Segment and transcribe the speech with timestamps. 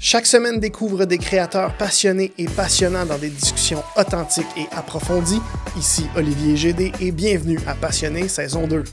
[0.00, 5.40] Chaque semaine, découvre des créateurs passionnés et passionnants dans des discussions authentiques et approfondies.
[5.76, 8.84] Ici Olivier GD et bienvenue à Passionné saison 2.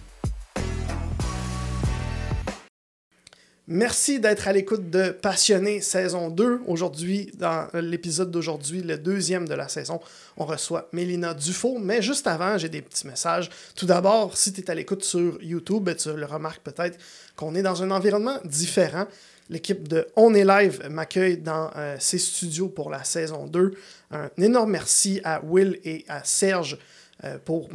[3.67, 6.61] Merci d'être à l'écoute de Passionné saison 2.
[6.65, 9.99] Aujourd'hui, dans l'épisode d'aujourd'hui, le deuxième de la saison,
[10.37, 11.77] on reçoit Mélina Dufault.
[11.77, 13.51] Mais juste avant, j'ai des petits messages.
[13.75, 16.97] Tout d'abord, si tu es à l'écoute sur YouTube, tu le remarques peut-être
[17.35, 19.05] qu'on est dans un environnement différent.
[19.49, 23.73] L'équipe de On est live m'accueille dans euh, ses studios pour la saison 2.
[24.11, 26.79] Un énorme merci à Will et à Serge
[27.23, 27.69] euh, pour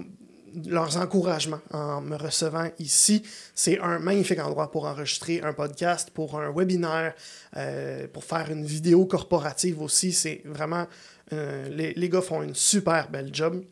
[0.67, 3.23] leurs encouragements en me recevant ici.
[3.55, 7.15] C'est un magnifique endroit pour enregistrer un podcast, pour un webinaire,
[7.57, 10.13] euh, pour faire une vidéo corporative aussi.
[10.13, 10.89] C'est vraiment...
[11.31, 13.63] les, les gars font une super belle job.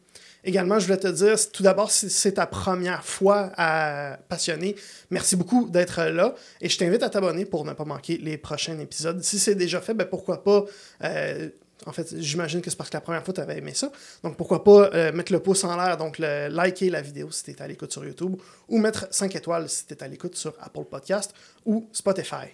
[0.45, 4.77] Également, je voulais te dire, tout d'abord, si c'est ta première fois à Passionner,
[5.11, 8.79] merci beaucoup d'être là et je t'invite à t'abonner pour ne pas manquer les prochains
[8.79, 9.23] épisodes.
[9.23, 10.65] Si c'est déjà fait, ben pourquoi pas.
[11.05, 11.49] Euh,
[11.87, 13.91] en fait, j'imagine que c'est parce que la première fois, tu avais aimé ça.
[14.23, 17.51] Donc, pourquoi pas euh, mettre le pouce en l'air, donc liker la vidéo si tu
[17.53, 18.37] es à l'écoute sur YouTube,
[18.69, 22.49] ou mettre 5 étoiles si tu es à l'écoute sur Apple Podcast ou Spotify.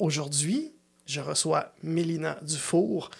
[0.00, 0.72] Aujourd'hui,
[1.06, 3.10] je reçois Mélina Dufour.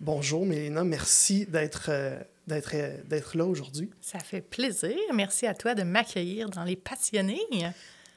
[0.00, 2.74] Bonjour Mélina, merci d'être euh, d'être,
[3.06, 3.90] d'être là aujourd'hui.
[4.00, 4.96] Ça fait plaisir.
[5.14, 7.40] Merci à toi de m'accueillir dans Les Passionnés.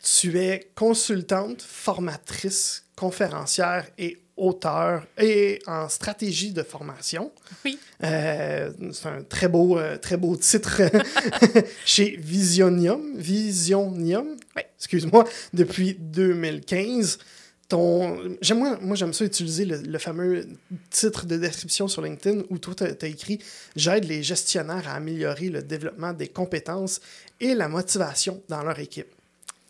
[0.04, 7.32] Tu es consultante, formatrice, conférencière et auteur et en stratégie de formation.
[7.64, 7.80] Oui.
[8.04, 10.82] Euh, c'est un très beau, euh, très beau titre
[11.86, 13.18] chez Visionium.
[13.18, 14.64] Visionium, oui.
[14.78, 17.18] excuse-moi, depuis 2015
[17.68, 18.38] ton.
[18.42, 20.48] J'aime, moi, moi j'aime ça utiliser le, fameux
[20.90, 23.40] titre de description sur LinkedIn où toi, tu as écrit
[23.76, 27.02] J'aide les gestionnaires à améliorer le développement des compétences
[27.40, 29.08] et la motivation dans leur équipe.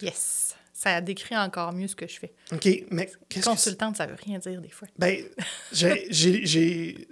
[0.02, 0.56] Yes.
[0.74, 2.34] Ça décrit encore mieux ce que je fais.
[2.52, 4.88] OK, mais qu'est-ce Consultante, que ça veut rien dire des fois.
[5.00, 5.24] Ben,
[5.72, 7.08] j'ai, j'ai,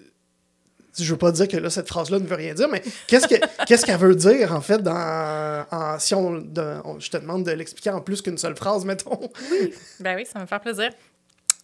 [0.98, 3.28] je veux pas dire que là, cette phrase-là ne veut rien dire, mais qu'est-ce
[3.86, 5.66] qu'elle veut dire, en fait, dans,
[6.00, 6.40] si on,
[7.00, 9.20] je te demande de l'expliquer en plus qu'une seule phrase, mettons.
[9.52, 10.90] Oui, ben oui, ça me fait plaisir.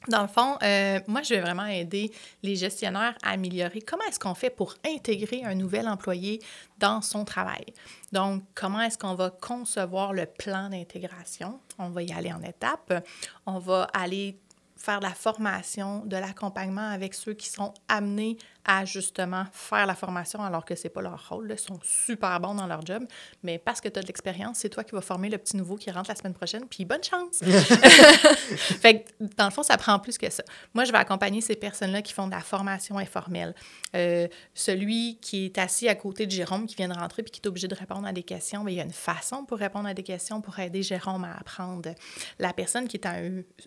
[0.07, 4.19] Dans le fond, euh, moi, je vais vraiment aider les gestionnaires à améliorer comment est-ce
[4.19, 6.41] qu'on fait pour intégrer un nouvel employé
[6.77, 7.65] dans son travail.
[8.13, 11.59] Donc, comment est-ce qu'on va concevoir le plan d'intégration?
[11.77, 13.05] On va y aller en étapes.
[13.45, 14.37] On va aller
[14.77, 18.37] faire de la formation, de l'accompagnement avec ceux qui sont amenés
[18.69, 21.49] à justement faire la formation alors que c'est pas leur rôle.
[21.51, 23.03] Ils sont super bons dans leur job,
[23.41, 25.75] mais parce que tu as de l'expérience, c'est toi qui vas former le petit nouveau
[25.75, 27.39] qui rentre la semaine prochaine, puis bonne chance!
[27.41, 30.43] fait que, dans le fond, ça prend plus que ça.
[30.75, 33.55] Moi, je vais accompagner ces personnes-là qui font de la formation informelle.
[33.95, 37.41] Euh, celui qui est assis à côté de Jérôme, qui vient de rentrer puis qui
[37.43, 39.87] est obligé de répondre à des questions, bien, il y a une façon pour répondre
[39.87, 41.89] à des questions pour aider Jérôme à apprendre.
[42.37, 43.15] La personne qui est à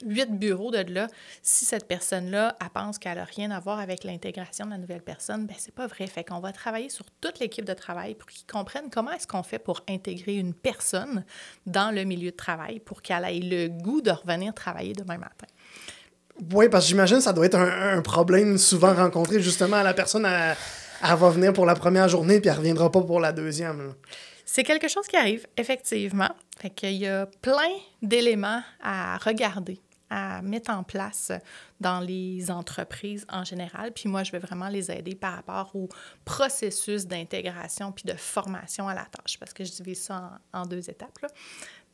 [0.04, 1.08] huit bureaux de là,
[1.42, 4.91] si cette personne-là, elle pense qu'elle n'a rien à voir avec l'intégration de la nouvelle
[5.00, 6.06] personne, ben c'est pas vrai.
[6.06, 9.42] Fait qu'on va travailler sur toute l'équipe de travail pour qu'ils comprennent comment est-ce qu'on
[9.42, 11.25] fait pour intégrer une personne
[11.66, 15.47] dans le milieu de travail pour qu'elle ait le goût de revenir travailler demain matin.
[16.52, 19.94] Oui, parce que j'imagine que ça doit être un, problème souvent rencontré justement à la
[19.94, 20.56] personne, elle,
[21.16, 23.94] va venir pour la première journée puis elle reviendra pas pour la deuxième.
[24.44, 26.31] C'est quelque chose qui arrive, effectivement.
[26.58, 29.81] Fait qu'il y a plein d'éléments à regarder
[30.12, 31.32] à mettre en place
[31.80, 33.92] dans les entreprises en général.
[33.92, 35.88] Puis moi, je vais vraiment les aider par rapport au
[36.26, 40.90] processus d'intégration puis de formation à la tâche, parce que je divise ça en, deux
[40.90, 41.18] étapes.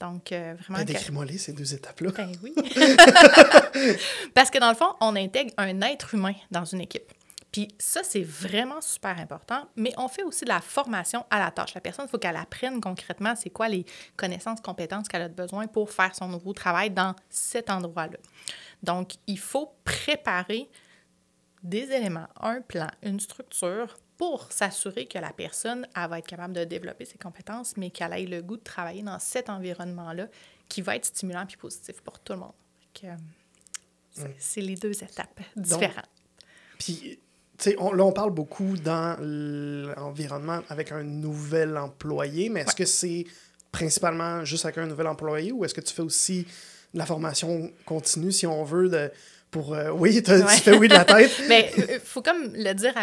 [0.01, 0.79] Donc, euh, vraiment...
[0.79, 2.11] Ben, décris-moi les, ces deux étapes-là.
[2.17, 2.53] Ben oui.
[4.35, 7.13] parce que dans le fond, on intègre un être humain dans une équipe.
[7.59, 11.51] Puis ça, c'est vraiment super important, mais on fait aussi de la formation à la
[11.51, 11.75] tâche.
[11.75, 13.85] La personne, il faut qu'elle apprenne concrètement c'est quoi les
[14.17, 18.19] connaissances, compétences qu'elle a besoin pour faire son nouveau travail dans cet endroit-là.
[18.85, 20.71] Donc, il faut préparer
[21.65, 26.55] des éléments, un plan, une structure pour s'assurer que la personne elle va être capable
[26.55, 30.29] de développer ses compétences, mais qu'elle ait le goût de travailler dans cet environnement-là
[30.69, 32.55] qui va être stimulant et positif pour tout le monde.
[34.39, 36.07] C'est les deux étapes différentes.
[36.79, 37.19] puis
[37.79, 43.25] on, là, on parle beaucoup dans l'environnement avec un nouvel employé, mais est-ce que c'est
[43.73, 46.47] principalement juste avec un nouvel employé ou est-ce que tu fais aussi
[46.95, 49.11] de la formation continue, si on veut, de,
[49.51, 49.75] pour...
[49.75, 51.31] Euh, oui, tu fais oui de la tête?
[51.49, 52.95] mais il euh, faut comme le dire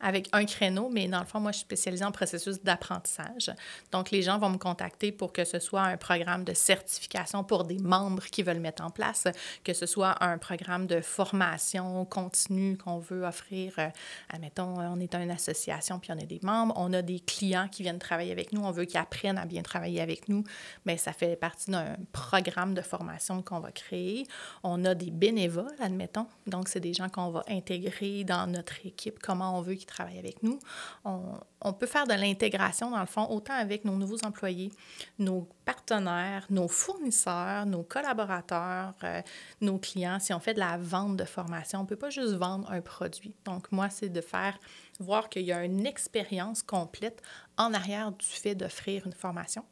[0.00, 3.50] avec un créneau, mais dans le fond, moi, je suis spécialisée en processus d'apprentissage.
[3.92, 7.64] Donc, les gens vont me contacter pour que ce soit un programme de certification pour
[7.64, 9.26] des membres qui veulent mettre en place,
[9.64, 13.72] que ce soit un programme de formation continue qu'on veut offrir.
[13.78, 13.88] Euh,
[14.30, 17.82] admettons, on est une association, puis on a des membres, on a des clients qui
[17.82, 20.44] viennent travailler avec nous, on veut qu'ils apprennent à bien travailler avec nous.
[20.84, 24.26] Bien, ça fait partie d'un programme de formation qu'on va créer.
[24.62, 26.26] On a des bénévoles, admettons.
[26.46, 30.42] Donc, c'est des gens qu'on va intégrer dans notre équipe, comment on veut travaillent avec
[30.42, 30.58] nous.
[31.04, 34.72] On, peut faire de l'intégration, dans le fond, autant avec nos nouveaux employés,
[35.18, 39.22] nos partenaires, nos fournisseurs, nos collaborateurs, euh,
[39.60, 40.18] nos clients.
[40.20, 42.80] Si on fait de la vente de formation, on ne peut pas juste vendre un
[42.80, 43.34] produit.
[43.44, 44.58] Donc, moi, c'est de faire
[45.00, 47.22] voir qu'il y a une expérience complète
[47.56, 49.64] en arrière du fait d'offrir une formation.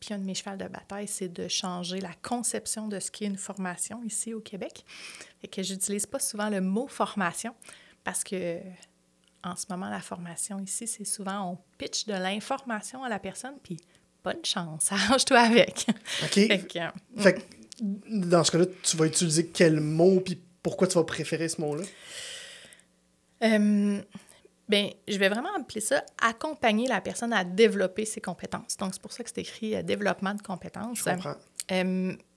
[0.00, 3.26] Puis un de mes chevals de bataille, c'est de changer la conception de ce qu'est
[3.26, 4.84] une formation ici au Québec.
[5.42, 7.54] Et que j'utilise pas souvent le mot formation
[8.02, 8.60] parce que
[9.42, 13.54] en ce moment, la formation ici, c'est souvent on pitch de l'information à la personne,
[13.62, 13.78] puis
[14.22, 15.86] bonne chance, arrange-toi avec.
[16.24, 16.38] OK.
[16.38, 17.40] Euh, fait que,
[17.80, 21.84] dans ce cas-là, tu vas utiliser quel mot, puis pourquoi tu vas préférer ce mot-là?
[23.42, 24.02] Euh,
[24.68, 28.76] Bien, je vais vraiment appeler ça accompagner la personne à développer ses compétences.
[28.76, 30.98] Donc, c'est pour ça que c'est écrit euh, développement de compétences.
[30.98, 31.34] Je comprends.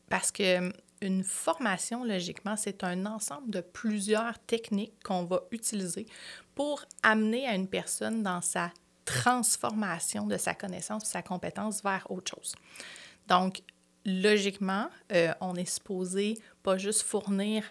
[0.09, 0.71] Parce que
[1.03, 6.07] une formation, logiquement, c'est un ensemble de plusieurs techniques qu'on va utiliser
[6.55, 8.71] pour amener à une personne dans sa
[9.05, 12.55] transformation de sa connaissance, de sa compétence vers autre chose.
[13.27, 13.61] Donc,
[14.05, 17.63] logiquement, euh, on est supposé pas juste fournir,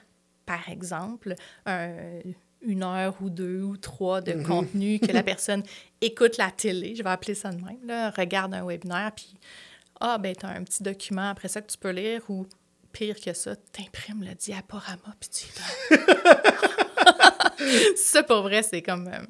[0.45, 1.35] par exemple,
[1.67, 2.21] un
[2.63, 4.47] une heure ou deux ou trois de mhm.
[4.47, 5.63] contenu que la personne
[6.01, 9.35] écoute la télé, je vais appeler ça de même, là, regarde un webinaire, puis
[10.01, 12.47] ah, ben, tu as un petit document après ça que tu peux lire, ou
[12.93, 15.47] pire que ça, t'imprimes le diaporama, puis tu
[17.97, 19.25] Ça, pour vrai, c'est comme euh,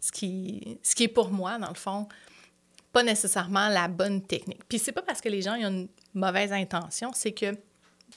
[0.00, 2.08] ce, qui, ce qui est pour moi, dans le fond,
[2.92, 4.64] pas nécessairement la bonne technique.
[4.68, 7.56] Puis c'est pas parce que les gens ont une mauvaise intention, c'est que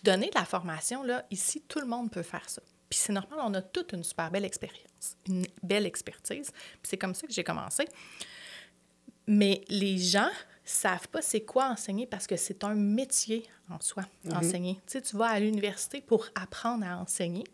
[0.04, 2.62] donner de la formation, là, ici, tout le monde peut faire ça.
[2.90, 6.52] Puis c'est normal, on a toute une super belle expérience, une belle expertise.
[6.52, 7.86] Puis c'est comme ça que j'ai commencé.
[9.28, 10.30] Mais les gens
[10.64, 14.36] savent pas c'est quoi enseigner parce que c'est un métier en soi, mm-hmm.
[14.36, 14.76] enseigner.
[14.88, 17.46] Tu sais, tu vas à l'université pour apprendre à enseigner.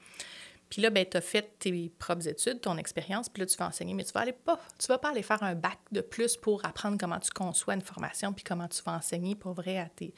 [0.70, 3.68] Puis là, ben, tu as fait tes propres études, ton expérience, puis là, tu vas
[3.68, 6.36] enseigner, mais tu vas aller pas, tu vas pas aller faire un bac de plus
[6.36, 9.88] pour apprendre comment tu conçois une formation, puis comment tu vas enseigner pour vrai à
[9.88, 10.14] tes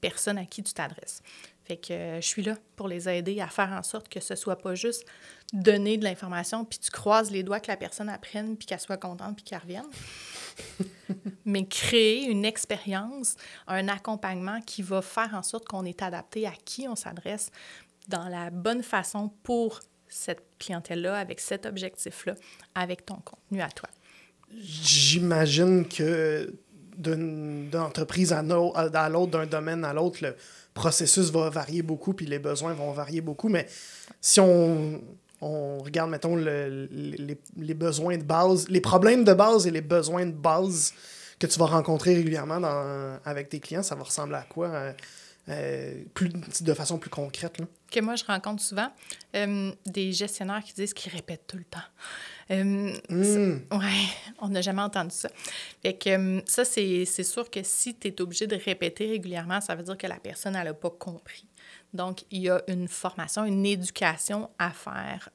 [0.00, 1.22] personnes à qui tu t'adresses.
[1.64, 4.34] Fait que euh, je suis là pour les aider à faire en sorte que ce
[4.34, 5.06] soit pas juste
[5.52, 8.96] donner de l'information, puis tu croises les doigts que la personne apprenne, puis qu'elle soit
[8.96, 9.86] contente, puis qu'elle revienne.
[11.44, 13.36] Mais créer une expérience,
[13.68, 17.50] un accompagnement qui va faire en sorte qu'on est adapté à qui on s'adresse
[18.08, 19.80] dans la bonne façon pour
[20.12, 22.34] cette clientèle-là, avec cet objectif-là,
[22.74, 23.88] avec ton contenu à toi?
[24.60, 26.52] J'imagine que
[26.96, 30.36] d'une entreprise à, l'autre, d'un domaine à l'autre, le
[30.74, 33.48] processus va varier beaucoup, puis les besoins vont varier beaucoup.
[33.48, 33.66] Mais
[34.20, 35.00] si on,
[35.40, 40.32] regarde, mettons, le, les, besoins de base, les problèmes de base et les besoins de
[40.32, 40.92] base
[41.38, 42.60] que tu vas rencontrer régulièrement
[43.24, 44.92] avec tes clients, ça va ressembler à quoi?
[45.48, 46.30] Euh, euh, plus,
[46.60, 47.58] de façon plus concrète.
[47.58, 47.66] Là.
[47.90, 48.90] Que moi, je rencontre souvent
[49.34, 51.80] euh, des gestionnaires qui disent qu'ils répètent tout le temps.
[52.50, 53.60] Euh, hmm.
[53.72, 54.08] Oui,
[54.38, 55.28] on n'a jamais entendu ça.
[55.82, 59.82] Fait que ça, c'est sûr que si tu es obligé de répéter régulièrement, ça veut
[59.82, 61.46] dire que la personne, elle n'a pas compris.
[61.92, 65.28] Donc, il y a une formation, une éducation à faire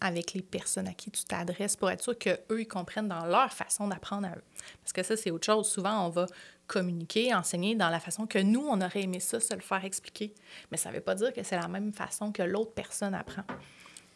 [0.00, 3.52] avec les personnes à qui tu t'adresses pour être sûr qu'eux, ils comprennent dans leur
[3.52, 4.44] façon d'apprendre à eux.
[4.82, 5.66] Parce que ça, c'est autre chose.
[5.66, 6.26] Souvent, on va
[6.66, 10.34] communiquer, enseigner dans la façon que nous, on aurait aimé ça, se le faire expliquer.
[10.70, 13.44] Mais ça ne veut pas dire que c'est la même façon que l'autre personne apprend.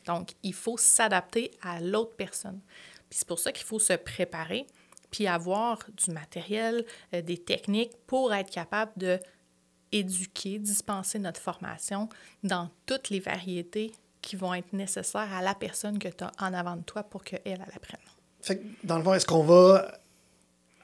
[0.06, 2.61] Donc, il faut s'adapter à l'autre personne.
[3.11, 4.67] Puis c'est pour ça qu'il faut se préparer,
[5.11, 9.19] puis avoir du matériel, euh, des techniques pour être capable de
[9.93, 12.09] éduquer, dispenser notre formation
[12.43, 16.52] dans toutes les variétés qui vont être nécessaires à la personne que tu as en
[16.52, 18.00] avant de toi pour qu'elle, elle apprenne.
[18.43, 19.99] Fait dans le fond, est-ce qu'on va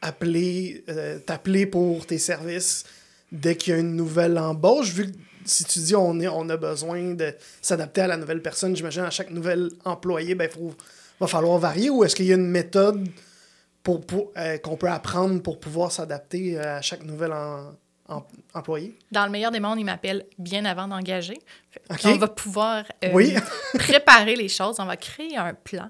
[0.05, 2.85] appeler, euh, t'appeler pour tes services
[3.33, 6.49] dès qu'il y a une nouvelle embauche, vu que si tu dis on, est, on
[6.49, 10.49] a besoin de s'adapter à la nouvelle personne, j'imagine à chaque nouvel employé, ben,
[11.21, 13.09] va falloir varier ou est-ce qu'il y a une méthode
[13.83, 14.03] pour,
[14.37, 17.33] euh, qu'on peut apprendre pour pouvoir s'adapter à chaque nouvel
[18.53, 18.99] employé?
[19.11, 21.39] Dans le meilleur des mondes, il m'appelle bien avant d'engager.
[22.05, 23.41] On va pouvoir euh,
[23.79, 25.89] préparer les choses, on va créer un plan.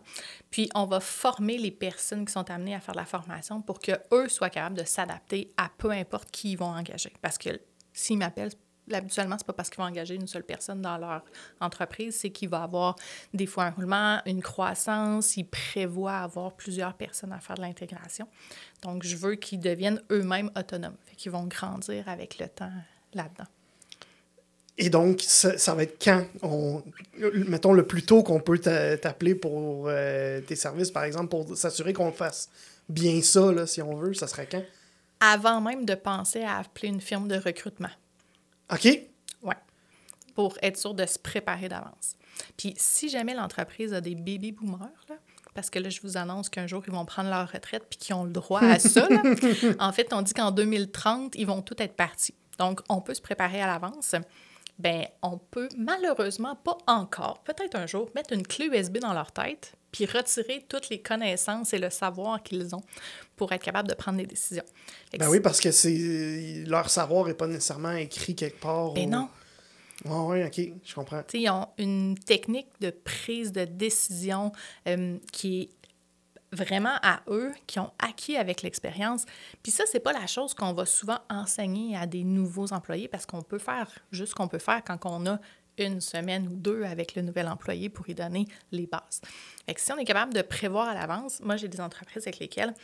[0.50, 4.28] Puis, on va former les personnes qui sont amenées à faire la formation pour qu'eux
[4.28, 7.12] soient capables de s'adapter à peu importe qui ils vont engager.
[7.20, 7.60] Parce que
[7.92, 8.52] s'ils m'appellent,
[8.92, 11.22] habituellement, c'est pas parce qu'ils vont engager une seule personne dans leur
[11.60, 12.96] entreprise, c'est qu'il va avoir
[13.32, 18.28] des fois un roulement, une croissance, ils prévoient avoir plusieurs personnes à faire de l'intégration.
[18.82, 22.72] Donc, je veux qu'ils deviennent eux-mêmes autonomes, fait qu'ils vont grandir avec le temps
[23.14, 23.46] là-dedans.
[24.76, 26.82] Et donc, ça, va être quand, on,
[27.46, 31.92] mettons, le plus tôt qu'on peut t'appeler pour euh, tes services, par exemple, pour s'assurer
[31.92, 32.50] qu'on fasse
[32.88, 34.64] bien ça, là, si on veut, ça serait quand?
[35.20, 37.90] Avant même de penser à appeler une firme de recrutement.
[38.74, 39.00] OK.
[39.42, 39.54] Oui.
[40.34, 42.16] Pour être sûr de se préparer d'avance.
[42.56, 45.16] Puis, si jamais l'entreprise a des baby boomers, là,
[45.54, 48.14] parce que là, je vous annonce qu'un jour, ils vont prendre leur retraite puis qu'ils
[48.16, 49.06] ont le droit à ça.
[49.78, 52.34] en fait, on dit qu'en 2030, ils vont tous être partis.
[52.58, 54.16] Donc, on peut se préparer à l'avance
[54.78, 59.32] ben on peut malheureusement pas encore, peut-être un jour, mettre une clé USB dans leur
[59.32, 62.82] tête puis retirer toutes les connaissances et le savoir qu'ils ont
[63.36, 64.64] pour être capable de prendre des décisions.
[65.16, 68.92] Ben oui, parce que c'est leur savoir n'est pas nécessairement écrit quelque part.
[68.92, 69.28] Ben non.
[70.04, 71.22] oui, OK, je comprends.
[71.32, 74.50] ils ont une technique de prise de décision
[74.88, 75.70] euh, qui est
[76.50, 79.24] vraiment à eux, qui ont acquis avec l'expérience.
[79.62, 83.26] Puis ça, c'est pas la chose qu'on va souvent enseigner à des nouveaux employés parce
[83.26, 85.38] qu'on peut faire juste ce qu'on peut faire quand on a
[85.78, 89.20] une semaine ou deux avec le nouvel employé pour y donner les bases.
[89.66, 92.74] Fait si on est capable de prévoir à l'avance, moi j'ai des entreprises avec lesquelles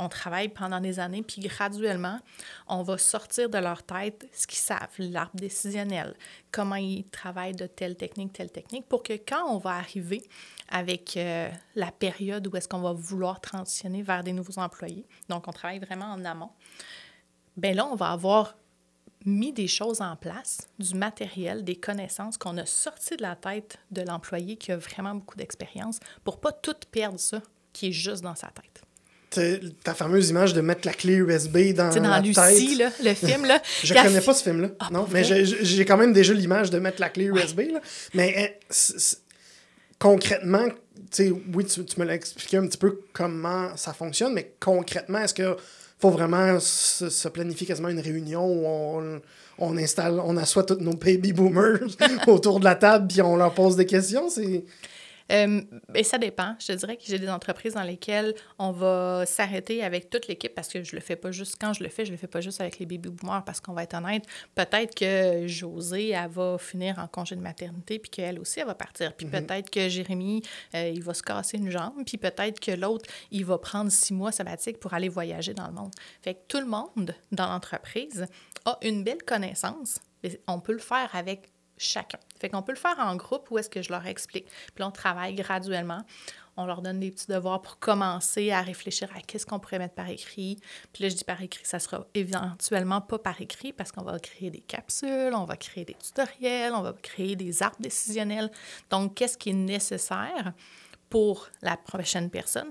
[0.00, 2.18] on travaille pendant des années, puis graduellement,
[2.66, 6.14] on va sortir de leur tête ce qu'ils savent, l'arbre décisionnel,
[6.50, 10.22] comment ils travaillent de telle technique, telle technique, pour que quand on va arriver
[10.70, 15.46] avec euh, la période où est-ce qu'on va vouloir transitionner vers des nouveaux employés, donc
[15.48, 16.50] on travaille vraiment en amont,
[17.56, 18.56] bien là, on va avoir
[19.24, 23.78] mis des choses en place, du matériel, des connaissances qu'on a sorti de la tête
[23.90, 28.22] de l'employé qui a vraiment beaucoup d'expérience pour pas tout perdre ça qui est juste
[28.22, 28.82] dans sa tête
[29.84, 33.44] ta fameuse image de mettre la clé USB dans, dans la Lucie, Là, le film.
[33.44, 34.68] Là, je ne connais pas ce film-là.
[34.80, 37.60] Ah, non, mais j'ai quand même déjà l'image de mettre la clé USB.
[37.72, 37.80] Là.
[38.14, 38.76] Mais eh,
[39.98, 40.66] concrètement,
[41.54, 45.34] oui, tu, tu me l'as expliqué un petit peu comment ça fonctionne, mais concrètement, est-ce
[45.34, 45.56] que
[46.00, 49.20] faut vraiment se, planifier quasiment une réunion où on,
[49.58, 51.80] on installe, on assoit tous nos baby boomers
[52.26, 54.28] autour de la table puis on leur pose des questions?
[54.28, 54.64] C'est...
[55.30, 55.62] Euh,
[55.94, 56.56] et ça dépend.
[56.58, 60.54] Je te dirais que j'ai des entreprises dans lesquelles on va s'arrêter avec toute l'équipe
[60.54, 62.40] parce que je le fais pas juste quand je le fais, je le fais pas
[62.40, 64.24] juste avec les baby boomers parce qu'on va être honnête.
[64.54, 68.74] Peut-être que José, elle va finir en congé de maternité puis qu'elle aussi, elle va
[68.74, 69.14] partir.
[69.14, 69.32] Puis mhm.
[69.32, 70.42] peut-être que Jérémy,
[70.74, 72.04] euh, il va se casser une jambe.
[72.04, 75.74] Puis peut-être que l'autre, il va prendre six mois sabbatiques pour aller voyager dans le
[75.74, 75.92] monde.
[76.22, 78.26] Fait que tout le monde dans l'entreprise
[78.64, 80.00] a une belle connaissance.
[80.46, 81.49] On peut le faire avec
[81.80, 82.18] chacun.
[82.38, 84.46] Fait qu'on peut le faire en groupe ou est-ce que je leur explique.
[84.74, 86.04] Puis on travaille graduellement.
[86.56, 89.94] On leur donne des petits devoirs pour commencer à réfléchir à qu'est-ce qu'on pourrait mettre
[89.94, 90.58] par écrit.
[90.92, 94.18] Puis là, je dis par écrit, ça sera éventuellement pas par écrit parce qu'on va
[94.18, 98.50] créer des capsules, on va créer des tutoriels, on va créer des arbres décisionnels.
[98.90, 100.52] Donc, qu'est-ce qui est nécessaire
[101.08, 102.70] pour la prochaine personne?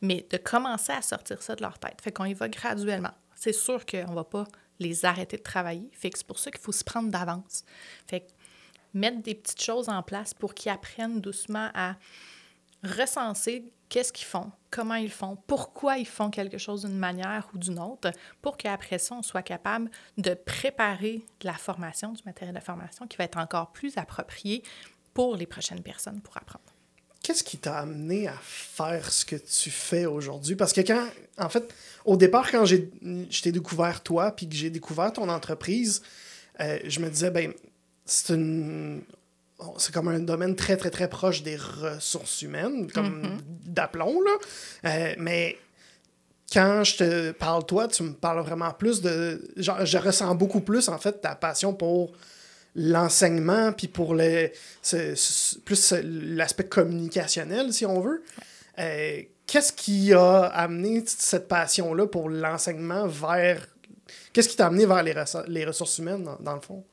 [0.00, 2.00] Mais de commencer à sortir ça de leur tête.
[2.02, 3.12] Fait qu'on y va graduellement.
[3.36, 4.44] C'est sûr qu'on ne va pas
[4.80, 5.88] les arrêter de travailler.
[5.92, 7.64] Fait que c'est pour ça qu'il faut se prendre d'avance.
[8.06, 8.26] Fait que
[8.94, 11.96] mettre des petites choses en place pour qu'ils apprennent doucement à
[12.82, 17.58] recenser qu'est-ce qu'ils font, comment ils font, pourquoi ils font quelque chose d'une manière ou
[17.58, 18.10] d'une autre,
[18.42, 23.16] pour qu'après ça, on soit capable de préparer la formation, du matériel de formation qui
[23.16, 24.62] va être encore plus approprié
[25.14, 26.64] pour les prochaines personnes pour apprendre.
[27.22, 30.54] Qu'est-ce qui t'a amené à faire ce que tu fais aujourd'hui?
[30.54, 34.54] Parce que quand, en fait, au départ, quand j'ai, je t'ai découvert toi, puis que
[34.54, 36.02] j'ai découvert ton entreprise,
[36.60, 37.52] euh, je me disais, ben,
[38.08, 39.02] c'est une
[39.76, 43.40] c'est comme un domaine très, très, très proche des ressources humaines, comme mm-hmm.
[43.66, 44.30] d'aplomb, là.
[44.84, 45.58] Euh, mais
[46.52, 49.42] quand je te parle, toi, tu me parles vraiment plus de...
[49.56, 52.12] Genre, je ressens beaucoup plus, en fait, ta passion pour
[52.76, 54.52] l'enseignement, puis pour les,
[55.64, 58.22] plus l'aspect communicationnel, si on veut.
[58.78, 63.66] Euh, qu'est-ce qui a amené cette passion-là pour l'enseignement vers...
[64.32, 65.14] Qu'est-ce qui t'a amené vers les,
[65.48, 66.84] les ressources humaines, dans le fond?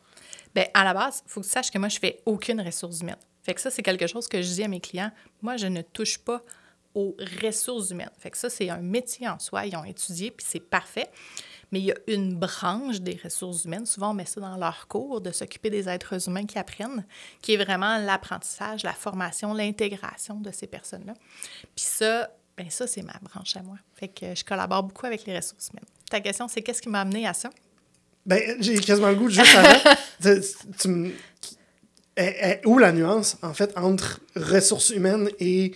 [0.55, 3.01] Bien, à la base, il faut que tu saches que moi, je fais aucune ressource
[3.01, 3.17] humaine.
[3.43, 5.11] Fait que ça, c'est quelque chose que je dis à mes clients.
[5.41, 6.41] Moi, je ne touche pas
[6.95, 8.09] aux ressources humaines.
[8.17, 9.65] Fait que ça, c'est un métier en soi.
[9.65, 11.09] Ils ont étudié, puis c'est parfait.
[11.71, 14.87] Mais il y a une branche des ressources humaines, souvent on met ça dans leur
[14.87, 17.05] cours, de s'occuper des êtres humains qui apprennent,
[17.41, 21.15] qui est vraiment l'apprentissage, la formation, l'intégration de ces personnes-là.
[21.75, 23.77] Puis ça, ben ça, c'est ma branche à moi.
[23.95, 25.89] Fait que je collabore beaucoup avec les ressources humaines.
[26.09, 27.49] Ta question, c'est qu'est-ce qui m'a amené à ça?
[28.25, 29.95] Ben, j'ai quasiment le goût de juste avant.
[30.79, 31.13] tu,
[32.65, 35.73] où la nuance, en fait, entre ressources humaines et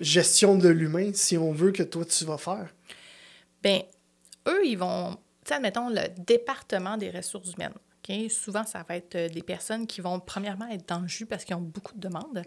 [0.00, 2.68] gestion de l'humain, si on veut que toi, tu vas faire?
[3.62, 3.82] Ben,
[4.48, 5.12] eux, ils vont.
[5.44, 7.72] Tu sais, admettons, le département des ressources humaines.
[8.08, 8.30] OK?
[8.30, 11.44] Souvent, ça va être euh, des personnes qui vont, premièrement, être dans le jus parce
[11.44, 12.42] qu'ils ont beaucoup de demandes.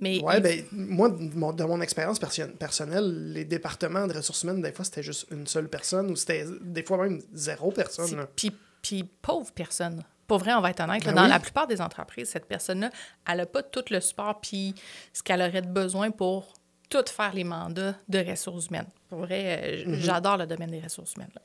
[0.00, 4.62] Mais Oui, ils- ben, moi, de mon, expérience perso- personnelle, les départements de ressources humaines,
[4.62, 8.26] des fois, c'était juste une seule personne ou c'était des fois même zéro personne.
[8.36, 8.50] Puis,
[8.84, 10.04] puis pauvre personne.
[10.26, 11.28] Pour vrai, on va être honnête, là, Ben dans oui.
[11.30, 12.90] la plupart des entreprises, cette personne-là,
[13.28, 14.74] elle n'a pas tout le support puis
[15.12, 16.52] ce qu'elle aurait de besoin pour
[16.90, 18.86] tout faire les mandats de ressources humaines.
[19.08, 20.00] Pour vrai, euh, Mhm.
[20.00, 21.30] j'adore le domaine des ressources humaines.
[21.34, 21.42] là.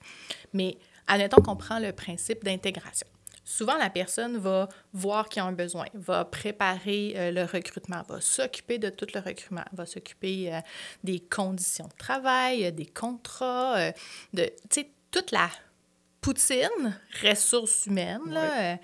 [0.53, 0.77] Mais
[1.07, 3.07] admettons qu'on prend le principe d'intégration.
[3.45, 8.03] Souvent, la personne va voir qu'il y a un besoin, va préparer euh, le recrutement,
[8.07, 10.59] va s'occuper de tout le recrutement, va s'occuper euh,
[11.03, 13.91] des conditions de travail, euh, des contrats,
[14.33, 14.49] de,
[15.11, 15.49] toute la
[16.21, 18.75] poutine, ressources humaines, là, euh,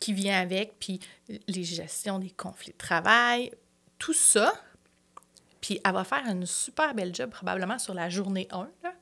[0.00, 1.00] qui vient avec, puis
[1.48, 3.50] les gestions des conflits de travail,
[3.98, 4.52] tout ça.
[5.60, 8.92] Puis elle va faire une super belle job probablement sur la journée 1, là,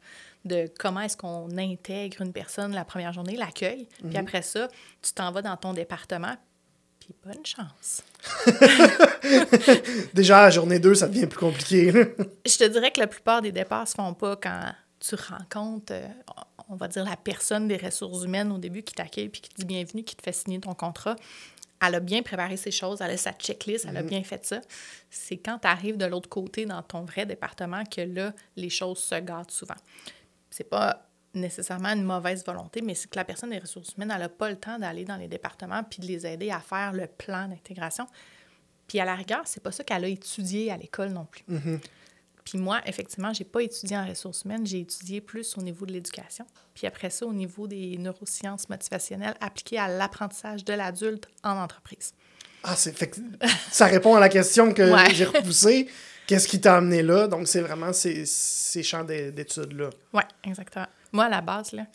[0.44, 3.88] de comment est-ce qu'on intègre une personne la première journée, l'accueil.
[4.08, 4.68] Puis après ça,
[5.02, 6.34] tu t'en vas dans ton département,
[7.00, 8.02] puis bonne chance.
[10.14, 11.92] Déjà, à journée 2, ça devient plus compliqué.
[12.46, 16.08] Je te dirais que la plupart des départs se font pas quand tu rencontres, euh,
[16.68, 19.56] on va dire, la personne des ressources humaines au début qui t'accueille puis qui te
[19.56, 21.16] dit bienvenue, qui te fait signer ton contrat.
[21.84, 24.60] Elle a bien préparé ses choses, elle a sa checklist, elle a bien fait ça.
[25.10, 28.98] C'est quand tu arrives de l'autre côté dans ton vrai département que là, les choses
[28.98, 29.74] se gâtent souvent.
[30.48, 34.22] C'est pas nécessairement une mauvaise volonté, mais c'est que la personne des ressources humaines, elle
[34.22, 37.06] n'a pas le temps d'aller dans les départements puis de les aider à faire le
[37.06, 38.06] plan d'intégration.
[38.88, 41.44] Puis à la rigueur, c'est pas ça qu'elle a étudié à l'école non plus.
[42.46, 45.92] Puis moi, effectivement, j'ai pas étudié en ressources humaines, j'ai étudié plus au niveau de
[45.92, 46.46] l'éducation.
[46.74, 52.12] Puis après ça, au niveau des neurosciences motivationnelles appliquées à l'apprentissage de l'adulte en entreprise.
[52.62, 53.16] Ah, c'est fait que
[53.70, 55.12] ça répond à la question que Ouais.
[55.12, 55.88] j'ai repoussée.
[56.26, 57.26] Qu'est-ce qui t'a amené là?
[57.28, 59.90] Donc, c'est vraiment ces, ces champs d'é- d'études-là.
[60.12, 60.86] Oui, exactement.
[61.12, 61.86] Moi, à la base, là,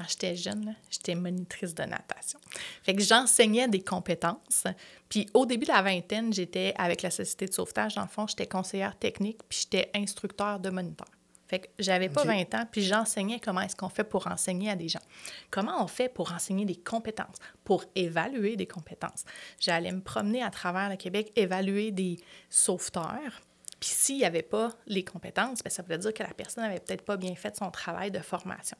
[0.00, 2.38] quand j'étais jeune, j'étais monitrice de natation.
[2.82, 4.64] Fait que j'enseignais des compétences.
[5.10, 7.96] Puis au début de la vingtaine, j'étais avec la Société de sauvetage.
[7.96, 11.08] Dans le fond, j'étais conseillère technique, puis j'étais instructeur de moniteur.
[11.48, 12.28] Fait que j'avais pas Ok.
[12.28, 15.02] 20 ans, puis j'enseignais comment est-ce qu'on fait pour enseigner à des gens.
[15.50, 19.24] Comment on fait pour enseigner des compétences, pour évaluer des compétences?
[19.58, 23.42] J'allais me promener à travers le Québec, évaluer des sauveteurs.
[23.80, 26.80] Puis s'il n'y avait pas les compétences, ben, ça voulait dire que la personne n'avait
[26.80, 28.76] peut-être pas bien fait son travail de formation.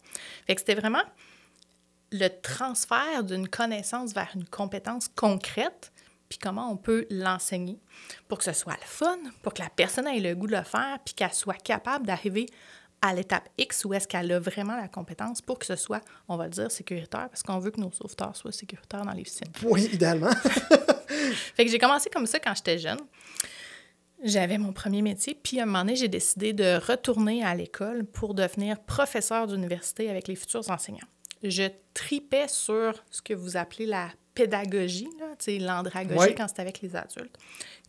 [0.47, 1.03] Fait que c'était vraiment
[2.13, 5.93] le transfert d'une connaissance vers une compétence concrète,
[6.29, 7.81] puis comment on peut l'enseigner
[8.29, 10.63] pour que ce soit le fun, pour que la personne ait le goût de le
[10.63, 12.47] faire, puis qu'elle soit capable d'arriver
[13.03, 16.37] à l'étape X où est-ce qu'elle a vraiment la compétence pour que ce soit, on
[16.37, 19.51] va le dire, sécuritaire, parce qu'on veut que nos sauveteurs soient sécuritaires dans les piscines.
[19.63, 20.31] Oui, idéalement.
[21.09, 23.01] Fait que j'ai commencé comme ça quand j'étais jeune.
[24.23, 28.05] J'avais mon premier métier, puis à un moment donné, j'ai décidé de retourner à l'école
[28.05, 31.07] pour devenir professeur d'université avec les futurs enseignants.
[31.43, 35.09] Je tripais sur ce que vous appelez la pédagogie,
[35.59, 36.35] l'andragogie Ouais.
[36.35, 37.35] quand c'est avec les adultes.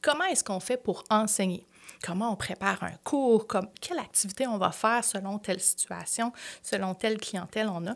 [0.02, 1.66] Comment est-ce qu'on fait pour enseigner?
[2.02, 3.46] Comment on prépare un cours?
[3.46, 6.32] Comme, quelle activité on va faire selon telle situation,
[6.64, 7.96] selon telle clientèle on a?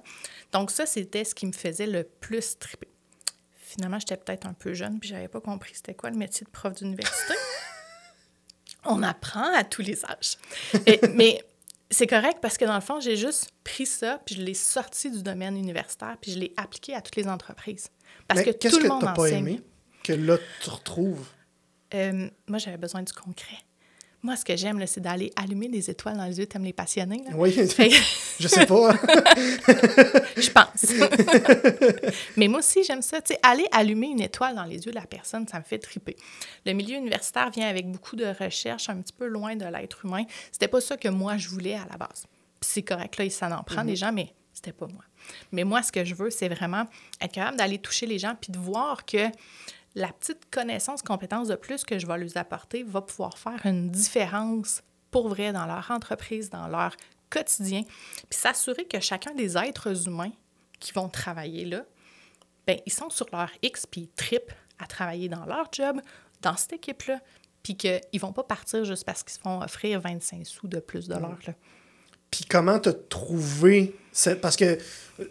[0.52, 2.90] Donc ça, c'était ce qui me faisait le plus triper.
[3.56, 6.52] Finalement, j'étais peut-être un peu jeune, puis j'avais pas compris c'était quoi le métier de
[6.52, 7.34] prof d'université.
[8.88, 10.38] On apprend à tous les âges.
[10.86, 11.44] Et- mais
[11.92, 15.12] c'est correct parce que dans le fond, j'ai juste pris ça, puis je l'ai sorti
[15.12, 17.88] du domaine universitaire, puis je l'ai appliqué à toutes les entreprises.
[18.28, 19.38] Parce Mais que qu'est-ce tout que le monde t'as pas enseigne.
[19.38, 19.62] aimé
[20.04, 21.28] que là, tu retrouves?
[21.94, 23.58] Euh, moi, j'avais besoin du concret.
[24.26, 26.48] Moi, ce que j'aime, c'est d'aller allumer des étoiles dans les yeux.
[26.48, 27.36] T'aimes les passionnés, là?
[27.36, 27.92] Oui, Fait
[28.40, 28.92] je sais pas.
[30.36, 32.12] je pense.
[32.36, 33.22] Mais moi aussi, j'aime ça.
[33.22, 35.78] Tu sais, aller allumer une étoile dans les yeux de la personne, ça me fait
[35.78, 36.16] triper.
[36.66, 40.24] Le milieu universitaire vient avec beaucoup de recherches un petit peu loin de l'être humain.
[40.52, 42.26] C'était pas ça que moi, je voulais à la base.
[42.60, 45.04] Puis c'est correct, là, ça en prend des gens, mais c'était pas moi.
[45.52, 46.86] Mais moi, ce que je veux, c'est vraiment
[47.22, 49.30] être capable d'aller toucher les gens puis de voir que
[49.96, 53.90] la petite connaissance, compétence de plus que je vais leur apporter va pouvoir faire une
[53.90, 56.96] différence pour vrai dans leur entreprise, dans leur
[57.30, 57.84] quotidien,
[58.30, 60.32] puis s'assurer que chacun des êtres humains
[60.80, 61.86] qui vont travailler là,
[62.68, 66.02] ben ils sont sur leur X, puis ils tripent à travailler dans leur job,
[66.42, 67.22] dans cette équipe-là,
[67.64, 70.80] puis qu'ils ne vont pas partir juste parce qu'ils se font offrir 25 sous de
[70.80, 71.40] plus de l'heure.
[71.48, 71.54] là.
[72.30, 73.96] Puis comment t'as trouvé.
[74.42, 74.78] Parce que
[75.20, 75.26] euh,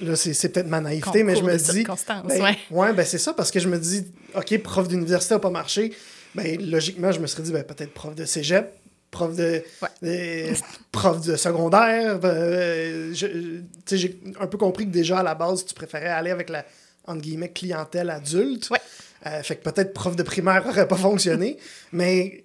[0.00, 1.84] là, c'est c'est peut-être ma naïveté, mais je me dis...
[2.28, 2.58] ben, ouais.
[2.70, 5.92] ouais, ben c'est ça, parce que je me dis, OK, prof d'université n'a pas marché.
[6.34, 8.72] Ben logiquement, je me serais dit, ben peut-être prof de cégep,
[9.10, 9.62] prof de...
[9.82, 9.88] Ouais.
[10.02, 10.54] euh,
[10.92, 12.18] prof de secondaire.
[12.18, 16.48] ben, sais, j'ai un peu compris que déjà, à la base, tu préférais aller avec
[16.50, 16.64] la,
[17.06, 18.68] entre guillemets, clientèle adulte.
[18.70, 18.78] Ouais.
[19.26, 21.56] Euh, fait que peut-être prof de primaire n'aurait pas fonctionné.
[21.92, 22.44] mais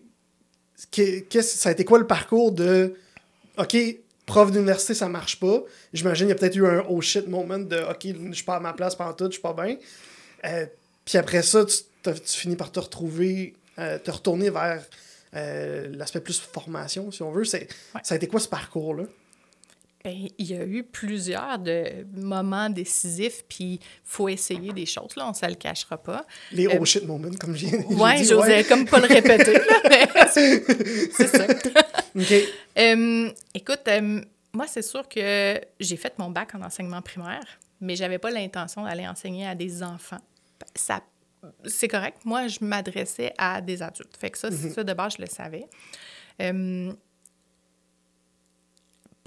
[0.92, 2.94] que- qu'est-ce- ça a été quoi le parcours de
[3.58, 3.76] OK,
[4.30, 5.64] prof d'université, ça marche pas.
[5.92, 8.58] J'imagine qu'il y a peut-être eu un oh shit moment de OK, je suis pas
[8.58, 9.76] à ma place pendant tout, je suis pas bien.
[10.46, 10.66] Euh,
[11.04, 14.84] puis après ça, tu, finis par te retrouver, euh, te retourner vers
[15.36, 17.44] euh, l'aspect plus formation, si on veut.
[17.52, 17.68] Ouais.
[18.04, 19.04] Ça a été quoi ce parcours-là?
[20.04, 25.26] Ben, il y a eu plusieurs de moments décisifs, puis faut essayer des choses, là,
[25.26, 26.26] on ne se le cachera pas.
[26.54, 28.24] Les Euh, oh shit moments, comme j'ai, dit.
[28.24, 31.46] j'osais comme pas le répéter, là, c'est ça.
[32.16, 32.34] OK.
[32.78, 34.22] Euh, écoute, euh,
[34.54, 37.46] moi, c'est sûr que j'ai fait mon bac en enseignement primaire,
[37.82, 40.22] mais j'avais pas l'intention d'aller enseigner à des enfants.
[40.76, 41.02] Ça,
[41.66, 42.20] c'est correct.
[42.24, 44.16] Moi, je m'adressais à des adultes.
[44.18, 45.66] Fait que ça, ça de base, je le savais.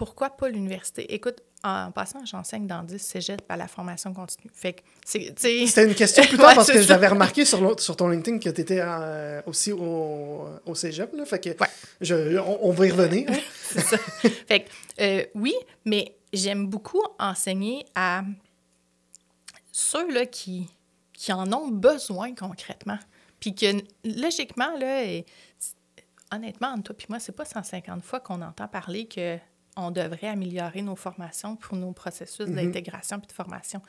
[0.02, 1.14] Euh, pourquoi pas l'université?
[1.14, 4.50] Écoute, en passant, j'enseigne dans 10 cégeps à la formation continue.
[4.52, 7.82] Fait que, c'est, C'était une question plus tard Ouais, parce que j'avais remarqué sur, l'autre-
[7.82, 8.82] sur ton LinkedIn que tu étais
[9.46, 11.12] aussi au, au cégep.
[11.14, 11.68] Là, fait que Ouais.
[12.00, 13.30] je, on, on va y revenir.
[13.30, 13.36] hein.
[13.62, 13.96] C'est ça.
[13.98, 18.22] fait que, euh, oui, mais j'aime beaucoup enseigner à
[19.70, 20.68] ceux-là qui,
[21.12, 22.98] qui en ont besoin concrètement.
[23.40, 23.66] Puis que,
[24.04, 25.24] logiquement, là, et-
[26.32, 29.38] honnêtement, entre toi et moi, c'est pas 150 fois qu'on entend parler que
[29.76, 33.80] on devrait améliorer nos formations pour nos processus d'intégration puis de formation.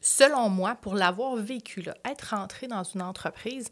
[0.00, 3.70] Selon moi, pour l'avoir vécu, là, être rentré dans une entreprise,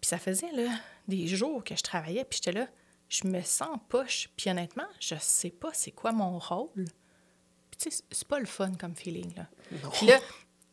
[0.00, 0.68] puis ça faisait là,
[1.08, 2.68] des jours que je travaillais, puis j'étais là,
[3.08, 4.28] je me sens poche.
[4.36, 6.70] Puis honnêtement, je sais pas c'est quoi mon rôle.
[6.74, 9.46] Puis tu sais, c'est pas le fun comme feeling, là.
[9.92, 10.18] Puis là,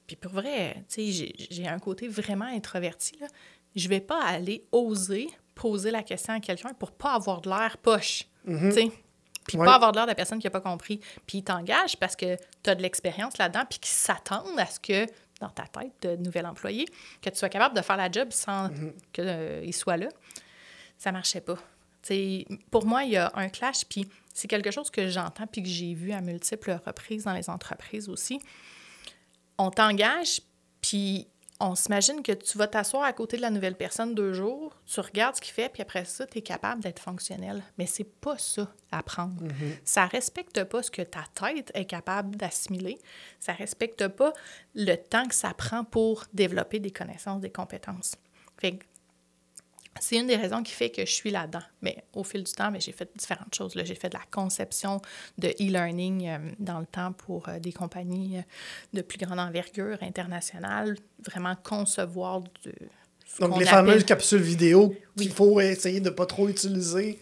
[0.05, 3.27] puis pour vrai, tu sais, j'ai- un côté vraiment introverti, là.
[3.75, 7.77] Je vais pas aller oser poser la question à quelqu'un pour pas avoir de l'air
[7.79, 8.91] poche, tu sais.
[9.49, 9.65] Puis Ouais.
[9.65, 10.99] pas avoir de l'air de la personne qui n'a pas compris.
[11.25, 14.79] Puis ils t'engagent parce que tu as de l'expérience là-dedans, puis qu'ils s'attendent à ce
[14.79, 15.05] que,
[15.41, 16.85] dans ta tête de nouvel employé,
[17.21, 18.69] que tu sois capable de faire la job sans
[19.13, 20.09] qu'il soit là.
[20.97, 21.57] Ça marchait pas.
[22.01, 25.63] T'sais, pour moi, il y a un clash, puis c'est quelque chose que j'entends puis
[25.63, 28.39] que j'ai vu à multiples reprises dans les entreprises aussi.
[29.57, 30.41] On t'engage,
[30.81, 31.27] puis
[31.59, 34.99] on s'imagine que tu vas t'asseoir à côté de la nouvelle personne deux jours, tu
[35.01, 37.63] regardes ce qu'il fait, puis après ça, tu es capable d'être fonctionnel.
[37.77, 39.43] Mais c'est pas ça, apprendre.
[39.83, 42.97] Ça respecte pas ce que ta tête est capable d'assimiler.
[43.39, 44.33] Ça respecte pas
[44.73, 48.15] le temps que ça prend pour développer des connaissances, des compétences.
[48.57, 48.85] Fait que
[49.99, 51.61] c'est une des raisons qui fait que je suis là-dedans.
[51.81, 53.73] Mais au fil du temps, j'ai fait différentes choses.
[53.75, 55.01] J'ai fait de la conception
[55.37, 58.41] de e-learning euh, dans le temps pour euh, des compagnies euh,
[58.93, 60.95] de plus grande envergure internationale.
[61.25, 62.73] Vraiment concevoir de,
[63.39, 65.33] Donc, les appelle- fameuses capsules vidéo qu'il Oui.
[65.35, 67.19] faut essayer de pas trop utiliser,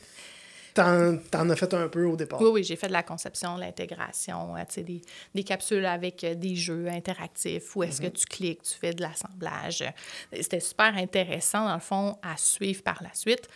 [0.78, 2.40] t'en, t'en as fait un peu au départ.
[2.40, 5.02] Oui, oui, j'ai fait de la conception, l'intégration, euh, des,
[5.34, 9.02] des capsules avec euh, des jeux interactifs où est-ce que tu cliques, tu fais de
[9.02, 9.84] l'assemblage.
[10.32, 13.48] C'était super intéressant, dans le fond, à suivre par la suite.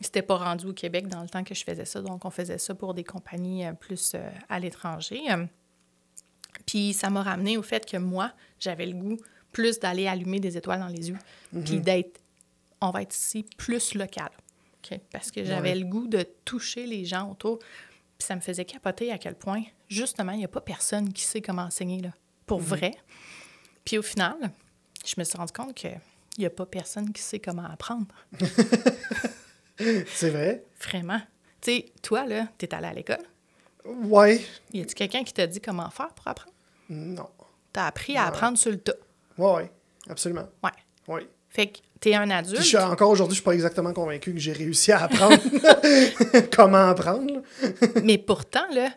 [0.00, 2.58] C'était pas rendu au Québec dans le temps que je faisais ça, donc on faisait
[2.58, 4.16] ça pour des compagnies euh, plus
[4.48, 5.20] à l'étranger.
[6.66, 9.16] Puis ça m'a ramené au fait que moi, j'avais le goût
[9.52, 11.18] plus d'aller allumer des étoiles dans les yeux,
[11.64, 12.20] puis d'être,
[12.80, 14.30] on va être ici, plus local.
[15.12, 15.78] Parce que j'avais Ouais.
[15.80, 17.58] le goût de toucher les gens autour.
[17.58, 21.22] Puis ça me faisait capoter à quel point, justement, il n'y a pas personne qui
[21.22, 22.10] sait comment enseigner, là,
[22.46, 22.92] pour vrai.
[23.84, 24.36] Puis au final,
[25.06, 25.98] je me suis rendu compte qu'il
[26.38, 28.06] n'y a pas personne qui sait comment apprendre.
[30.06, 30.64] C'est vrai?
[30.82, 31.20] Vraiment.
[31.60, 33.22] Tu sais, toi, là, tu es allé à l'école?
[33.86, 34.44] Ouais.
[34.72, 36.52] Y a-tu quelqu'un qui t'a dit comment faire pour apprendre?
[36.90, 37.28] Non.
[37.72, 38.28] Tu as appris à Ouais.
[38.28, 38.92] apprendre sur le tas?
[39.38, 39.70] Ouais, ouais.
[40.08, 40.46] Absolument.
[40.62, 40.70] Ouais.
[41.08, 41.28] Ouais.
[41.50, 42.60] Fait que tu es un Puis adulte.
[42.62, 45.36] je suis, encore aujourd'hui, je suis pas exactement convaincu que j'ai réussi à apprendre
[46.56, 47.42] comment apprendre.
[48.02, 48.90] Mais pourtant, là,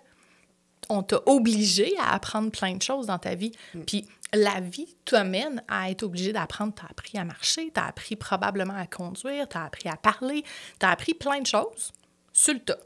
[0.90, 3.52] on t'a obligé à apprendre plein de choses dans ta vie.
[3.88, 6.74] Puis la vie t'amène à être obligé d'apprendre.
[6.76, 9.98] Tu as appris à marcher, tu as appris probablement à conduire, tu as appris à
[9.98, 10.44] parler,
[10.80, 11.92] tu as appris plein de choses
[12.32, 12.80] sur le tas.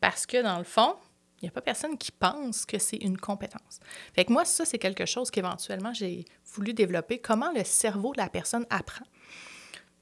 [0.00, 0.94] Parce que dans le fond,
[1.42, 3.80] il n'y a pas personne qui pense que c'est une compétence.
[4.14, 6.24] Fait que moi, ça, c'est quelque chose qu'éventuellement j'ai
[6.54, 7.18] voulu développer.
[7.18, 9.04] Comment le cerveau de la personne apprend.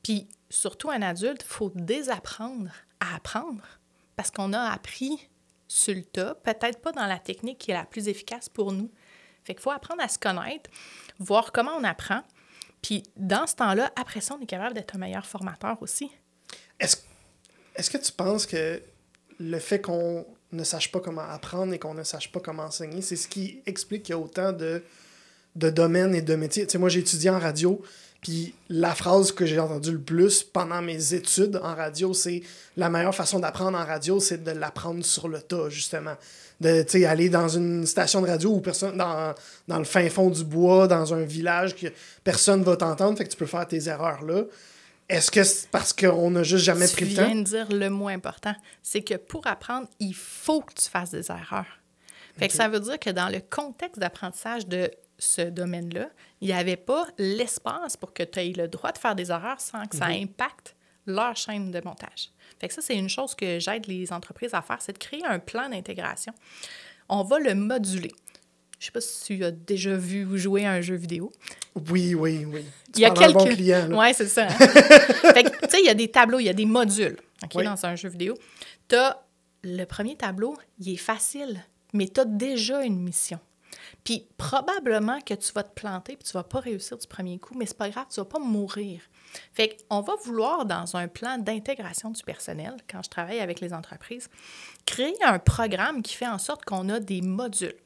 [0.03, 3.64] Puis surtout un adulte, il faut désapprendre à apprendre
[4.16, 5.31] parce qu'on a appris
[5.66, 8.90] sur le tas, peut-être pas dans la technique qui est la plus efficace pour nous.
[9.44, 10.68] Fait qu'il faut apprendre à se connaître,
[11.18, 12.22] voir comment on apprend.
[12.83, 16.11] Puis dans ce temps-là, après ça, on est capable d'être un meilleur formateur aussi.
[16.79, 16.96] Est-ce
[17.76, 18.83] est-ce que tu penses que
[19.38, 23.03] le fait qu'on ne sache pas comment apprendre et qu'on ne sache pas comment enseigner,
[23.03, 24.83] c'est ce qui explique qu'il y a autant de,
[25.57, 26.67] de domaines et de métiers?
[26.67, 27.81] Tu sais, moi, j'ai étudié en radio,
[28.21, 32.43] puis la phrase que j'ai entendue le plus pendant mes études en radio, c'est
[32.77, 36.15] la meilleure façon d'apprendre en radio, c'est de l'apprendre sur le tas, justement.
[36.61, 39.35] De, aller dans une station de radio où personne, dans,
[39.67, 41.87] dans le fin fond du bois, dans un village que
[42.23, 44.43] personne va t'entendre, fait que tu peux faire tes erreurs là.
[45.11, 47.35] Est-ce que c'est parce qu'on n'a juste jamais tu pris le viens temps?
[47.37, 48.55] de dire le mot important.
[48.83, 51.66] C'est que pour apprendre, il faut que tu fasses des erreurs.
[52.38, 56.09] Fait que ça veut dire que dans le contexte d'apprentissage de ce domaine-là,
[56.40, 59.61] il n'y avait pas l'espace pour que tu aies le droit de faire des erreurs
[59.61, 60.23] sans que ça Mhm.
[60.23, 60.75] impacte
[61.07, 62.31] leur chaîne de montage.
[62.61, 65.25] Fait que ça, c'est une chose que j'aide les entreprises à faire, c'est de créer
[65.27, 66.33] un plan d'intégration.
[67.09, 68.12] On va le moduler.
[68.81, 71.31] Je sais pas si tu as déjà vu ou joué à un jeu vidéo.
[71.90, 72.64] Oui, oui, oui.
[72.93, 73.35] Tu Il y a quelques...
[73.35, 73.93] bon client.
[73.93, 74.49] Ouais, c'est ça.
[74.49, 77.51] fait que, tu sais, il y a des tableaux, il y a des modules ok,
[77.57, 77.64] Oui.
[77.64, 78.35] dans un jeu vidéo.
[78.88, 79.23] Tu as
[79.62, 81.62] le premier tableau, il est facile,
[81.93, 83.38] mais tu as déjà une mission.
[84.03, 87.55] Puis probablement que tu vas te planter puis tu vas pas réussir du premier coup,
[87.59, 89.03] mais c'est pas grave, tu vas pas mourir.
[89.53, 93.75] Fait qu'on va vouloir, dans un plan d'intégration du personnel, quand je travaille avec les
[93.75, 94.29] entreprises,
[94.87, 97.77] créer un programme qui fait en sorte qu'on a des modules,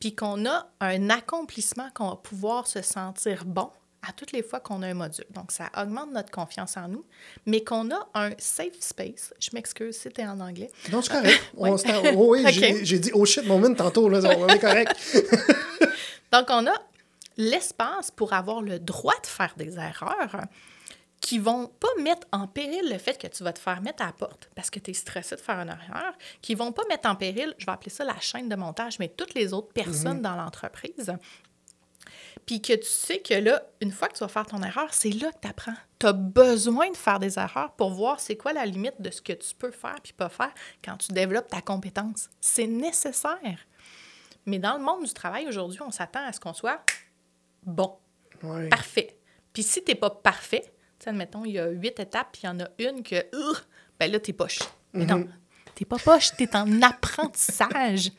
[0.00, 3.70] puis qu'on a un accomplissement qu'on va pouvoir se sentir bon
[4.06, 5.24] à toutes les fois qu'on a un module.
[5.30, 7.06] Donc, ça augmente notre confiance en nous,
[7.46, 9.32] mais qu'on a un safe space.
[9.40, 10.70] Je m'excuse, c'était en anglais.
[10.92, 11.40] Non, c'est correct.
[11.54, 11.70] Ouais.
[11.70, 14.94] On s'est- oh oui, j'ai- j'ai dit oh shit moment tantôt, là, on est correct.
[16.32, 16.74] Donc, on a
[17.36, 20.42] l'espace pour avoir le droit de faire des erreurs
[21.24, 24.06] qui vont pas mettre en péril le fait que tu vas te faire mettre à
[24.06, 27.08] la porte parce que tu es stressé de faire une erreur, qui vont pas mettre
[27.08, 30.20] en péril, je vais appeler ça la chaîne de montage, mais toutes les autres personnes
[30.20, 31.16] dans l'entreprise.
[32.44, 35.08] Puis que tu sais que là, une fois que tu vas faire ton erreur, c'est
[35.12, 35.76] là que tu apprends.
[35.98, 39.22] Tu as besoin de faire des erreurs pour voir c'est quoi la limite de ce
[39.22, 40.52] que tu peux faire puis pas faire
[40.84, 42.28] quand tu développes ta compétence.
[42.38, 43.66] C'est nécessaire.
[44.44, 46.84] Mais dans le monde du travail aujourd'hui, on s'attend à ce qu'on soit
[47.62, 47.96] bon,
[48.68, 49.16] parfait.
[49.54, 50.70] Puis si t'es pas parfait, tu
[51.04, 53.56] sais, admettons, il y a huit étapes, puis il y en a une que, Ugh!
[53.98, 54.58] ben là, t'es poche.
[54.92, 55.26] Mais non,
[55.74, 58.10] t'es pas poche, t'es en apprentissage.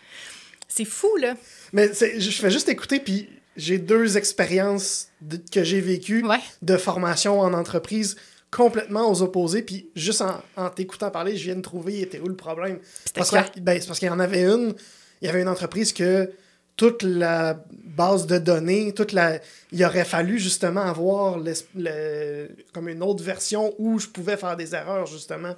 [0.68, 1.36] C'est fou, là.
[1.74, 6.40] Mais je fais juste écouter, puis j'ai deux expériences de- que j'ai vécues Ouais.
[6.62, 8.16] de formation en entreprise
[8.52, 12.28] complètement aux opposés, puis juste en, en t'écoutant parler, je viens de trouver était où
[12.28, 12.80] le problème?
[13.14, 14.74] Parce que- ben, c'est parce qu'il y en avait une,
[15.22, 16.32] il y avait une entreprise que
[16.78, 19.40] toute la base de données, toute la,
[19.72, 24.76] il aurait fallu justement avoir le- comme une autre version où je pouvais faire des
[24.76, 25.56] erreurs justement.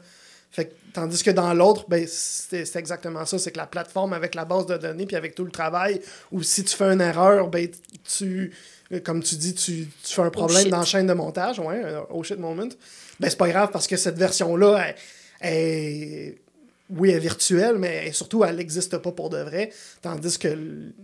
[0.52, 3.38] Fait que- tandis que dans l'autre, ben, c'est exactement ça.
[3.40, 6.00] C'est que la plateforme avec la base de données puis avec tout le travail,
[6.32, 7.68] ou si tu fais une erreur, ben,
[8.18, 8.54] tu,
[9.04, 10.72] comme tu dis, tu, tu fais un problème shit.
[10.72, 12.70] dans la chaîne de montage, ouais, oh shit moment.
[13.20, 14.96] Ben, c'est pas grave parce que cette version-là, elle-
[15.42, 16.36] elle-
[16.90, 19.72] oui, elle est virtuelle, mais surtout, elle n'existe pas pour de vrai.
[20.02, 20.58] Tandis que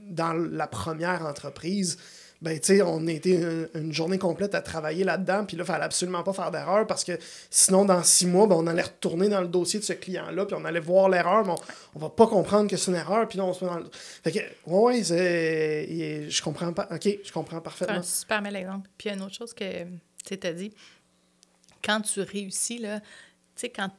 [0.09, 1.97] dans la première entreprise,
[2.43, 5.65] ben, tu on a été une, une journée complète à travailler là-dedans, puis là, il
[5.65, 7.17] fallait absolument pas faire d'erreur parce que
[7.49, 10.55] sinon, dans six mois, ben, on allait retourner dans le dossier de ce client-là, puis
[10.59, 11.53] on allait voir l'erreur, mais
[11.95, 13.85] on, va pas comprendre que c'est une erreur, puis là, on se met dans le...
[13.91, 16.29] Fait que, ouais, ouais, c'est...
[16.29, 16.89] Je comprends pas.
[16.91, 17.95] Ok, je comprends C'est parfaitement.
[17.95, 18.89] un super bel exemple.
[18.97, 19.85] Puis une autre chose que
[20.25, 20.73] tu as dit.
[21.81, 23.05] Quand tu réussis, là, tu
[23.55, 23.89] sais, quand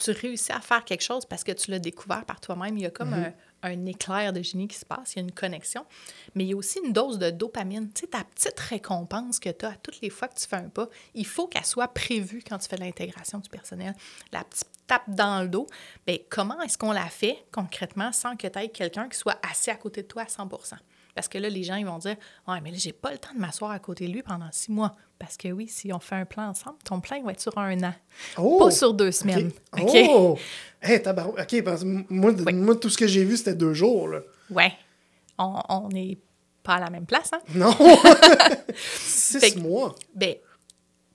[0.00, 2.86] tu réussis à faire quelque chose parce que tu l'as découvert par toi-même, il y
[2.86, 3.32] a comme un,
[3.62, 5.84] un éclair de génie qui se passe, il y a une connexion,
[6.34, 7.90] mais il y a aussi une dose de dopamine.
[7.92, 10.56] Tu sais, ta petite récompense que tu as à toutes les fois que tu fais
[10.56, 13.94] un pas, il faut qu'elle soit prévue quand tu fais l'intégration du personnel.
[14.32, 15.66] La petite tape dans le dos,
[16.06, 19.70] bien, comment est-ce qu'on la fait concrètement sans que tu aies quelqu'un qui soit assis
[19.70, 20.48] à côté de toi à 100
[21.14, 22.16] parce que là, les gens, ils vont dire
[22.48, 24.70] Ouais, mais là, j'ai pas le temps de m'asseoir à côté de lui pendant six
[24.70, 24.96] mois.
[25.18, 27.56] Parce que oui, si on fait un plan ensemble, ton plan, il va être sur
[27.58, 27.94] un an.
[28.38, 28.58] Oh!
[28.58, 29.50] Pas sur deux semaines.
[29.78, 29.90] Ok?
[30.08, 30.38] Oh!
[30.80, 32.52] Hey, tabarou- OK, parce moi, Oui.
[32.54, 34.20] moi, tout ce que j'ai vu, c'était deux jours, là.
[34.50, 34.72] Ouais.
[35.38, 36.18] On n'est
[36.62, 37.40] pas à la même place, hein?
[37.54, 37.74] Non!
[38.74, 39.94] Six Fait mois.
[40.14, 40.34] Ben,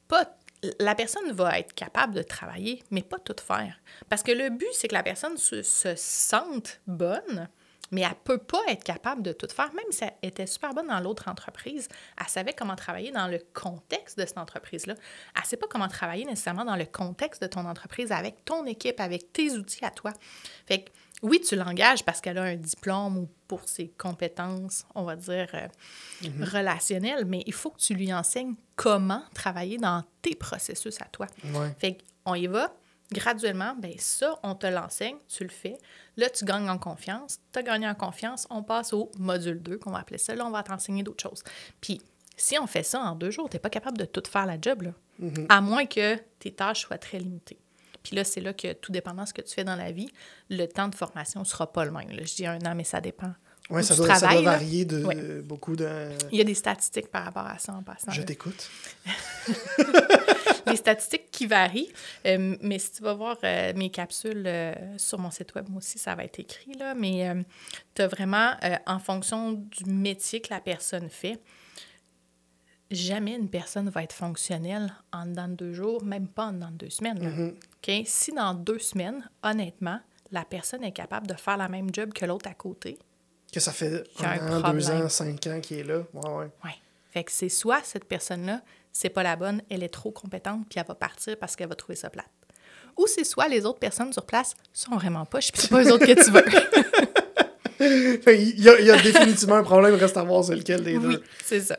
[0.08, 0.38] pas.
[0.80, 3.76] La personne va être capable de travailler, mais pas tout faire.
[4.10, 7.50] Parce que le but, c'est que la personne se, se sente bonne,
[7.92, 9.72] mais elle peut pas être capable de tout faire.
[9.74, 11.88] Même si elle était super bonne dans l'autre entreprise,
[12.20, 14.96] elle savait comment travailler dans le contexte de cette entreprise-là.
[15.36, 18.66] Elle ne sait pas comment travailler nécessairement dans le contexte de ton entreprise, avec ton
[18.66, 20.14] équipe, avec tes outils à toi.
[20.66, 25.04] Fait que, oui, tu l'engages parce qu'elle a un diplôme ou pour ses compétences, on
[25.04, 25.68] va dire, euh,
[26.42, 31.28] relationnelles, mais il faut que tu lui enseignes comment travailler dans tes processus à toi.
[31.54, 31.74] Ouais.
[31.80, 32.74] Fait qu'on y va
[33.12, 35.78] graduellement, ben ça, on te l'enseigne, tu le fais.
[36.18, 37.40] Là, tu gagnes en confiance.
[37.54, 40.34] Tu as gagné en confiance, on passe au module 2, qu'on va appeler ça.
[40.36, 41.44] Là, on va t'enseigner d'autres choses.
[41.82, 42.02] Puis,
[42.38, 44.58] si on fait ça en deux jours, tu n'es pas capable de tout faire la
[44.60, 44.92] job, là.
[45.50, 47.60] À moins que tes tâches soient très limitées.
[48.04, 50.10] Puis là, c'est là que, tout dépendant de ce que tu fais dans la vie,
[50.50, 52.10] le temps de formation ne sera pas le même.
[52.12, 52.24] là.
[52.24, 53.34] Je dis un an, mais ça dépend.
[53.70, 55.42] Où ça doit, ça varier de Ouais.
[55.42, 56.10] beaucoup de.
[56.32, 58.12] Il y a des statistiques par rapport à ça en passant.
[58.12, 58.70] Je t'écoute.
[60.72, 61.92] des statistiques qui varient.
[62.26, 65.78] Euh, mais si tu vas voir euh, mes capsules euh, sur mon site web, moi
[65.78, 66.74] aussi, ça va être écrit.
[66.74, 67.46] Là, mais
[67.94, 68.52] tu as vraiment,
[68.86, 71.40] en fonction du métier que la personne fait,
[72.92, 76.72] jamais une personne va être fonctionnelle en dedans de deux jours, même pas en dedans
[76.72, 77.20] de deux semaines.
[77.22, 77.30] là.
[77.30, 77.56] Mhm.
[77.88, 78.04] OK?
[78.06, 80.00] Si dans deux semaines, honnêtement,
[80.32, 82.98] la personne est capable de faire la même job que l'autre à côté,
[83.52, 86.04] Que ça fait un un an, deux ans, cinq ans qu'il est là.
[86.14, 86.52] Ouais, ouais.
[86.64, 86.76] ouais.
[87.12, 88.62] Fait que c'est soit cette personne-là,
[88.98, 91.76] c'est pas la bonne, elle est trop compétente, puis elle va partir parce qu'elle va
[91.76, 92.30] trouver ça plate.
[92.98, 95.92] Ou c'est soit les autres personnes sur place sont vraiment poches, puis c'est pas eux
[95.92, 96.46] autres que tu veux.
[97.78, 100.96] Il y, a, il y a définitivement un problème, reste à voir c'est lequel des
[100.98, 101.24] oui, deux.
[101.44, 101.78] c'est ça.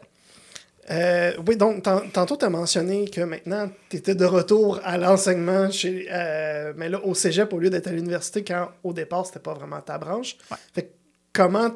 [0.91, 4.99] Euh, oui, donc, tan- tantôt, tu as mentionné que maintenant, tu étais de retour à
[4.99, 6.07] l'enseignement chez.
[6.13, 9.55] euh, mais là, au cégep, au lieu d'être à l'université, quand au départ, c'était pas
[9.55, 10.37] vraiment ta branche.
[10.51, 10.59] Ouais.
[10.75, 10.93] Fait
[11.33, 11.71] comment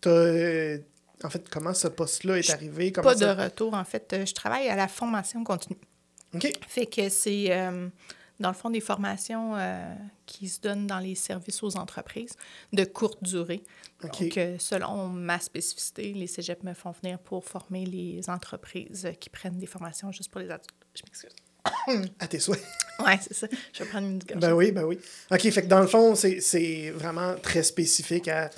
[0.00, 0.76] t'as.
[1.24, 2.92] En fait, comment ce poste-là est arrivé?
[2.92, 4.12] Comment Pas de retour, en fait.
[4.12, 5.78] euh, Je travaille à la formation continue.
[6.34, 6.50] OK.
[6.68, 7.88] Fait que c'est, euh,
[8.38, 9.82] dans le fond, des formations euh,
[10.26, 12.34] qui se donnent dans les services aux entreprises
[12.72, 13.62] de courte durée.
[14.04, 14.20] OK.
[14.22, 19.28] Donc, euh, selon ma spécificité, les cégeps me font venir pour former les entreprises qui
[19.28, 20.70] prennent des formations juste pour les adultes.
[20.94, 21.32] Je m'excuse.
[22.18, 22.62] À tes souhaits.
[23.00, 23.46] Ouais, c'est ça.
[23.72, 24.34] Je vais prendre une gorgée.
[24.40, 24.98] Ben oui, ben oui.
[25.30, 28.48] OK, fait que dans le fond, c'est- c'est vraiment très spécifique à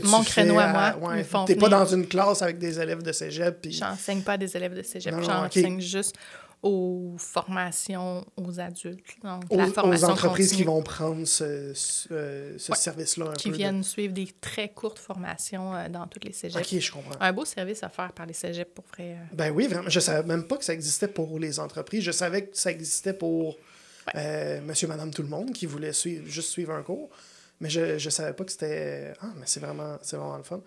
[0.00, 0.30] que tu Mon fais.
[0.42, 1.26] créneau à moi, ouais.
[1.46, 3.60] T'es pas dans une classe avec des élèves de cégep.
[3.62, 3.72] Puis...
[3.72, 5.14] J'enseigne pas à des élèves de cégep.
[5.22, 6.14] J'enseigne juste
[6.62, 9.04] aux formations aux adultes.
[9.22, 12.78] Donc, aux, la aux entreprises qui vont prendre ce, ce, euh, ce Ouais.
[12.78, 13.52] service-là un qui peu.
[13.52, 16.72] de- viennent suivre des très courtes formations euh, dans toutes les cégeps.
[16.72, 17.14] OK, je comprends.
[17.20, 19.10] Un beau service à faire par les cégeps pour vrai.
[19.12, 19.24] euh.
[19.34, 19.90] Ben oui, vraiment.
[19.90, 22.02] Je savais même pas que ça existait pour les entreprises.
[22.02, 23.56] Je savais que ça existait pour
[24.14, 27.10] euh, monsieur, madame, tout le monde qui voulait suivre, juste suivre un cours.
[27.64, 29.14] Mais je, je savais pas que c'était.
[29.22, 30.60] Ah, mais c'est vraiment, vraiment le fun.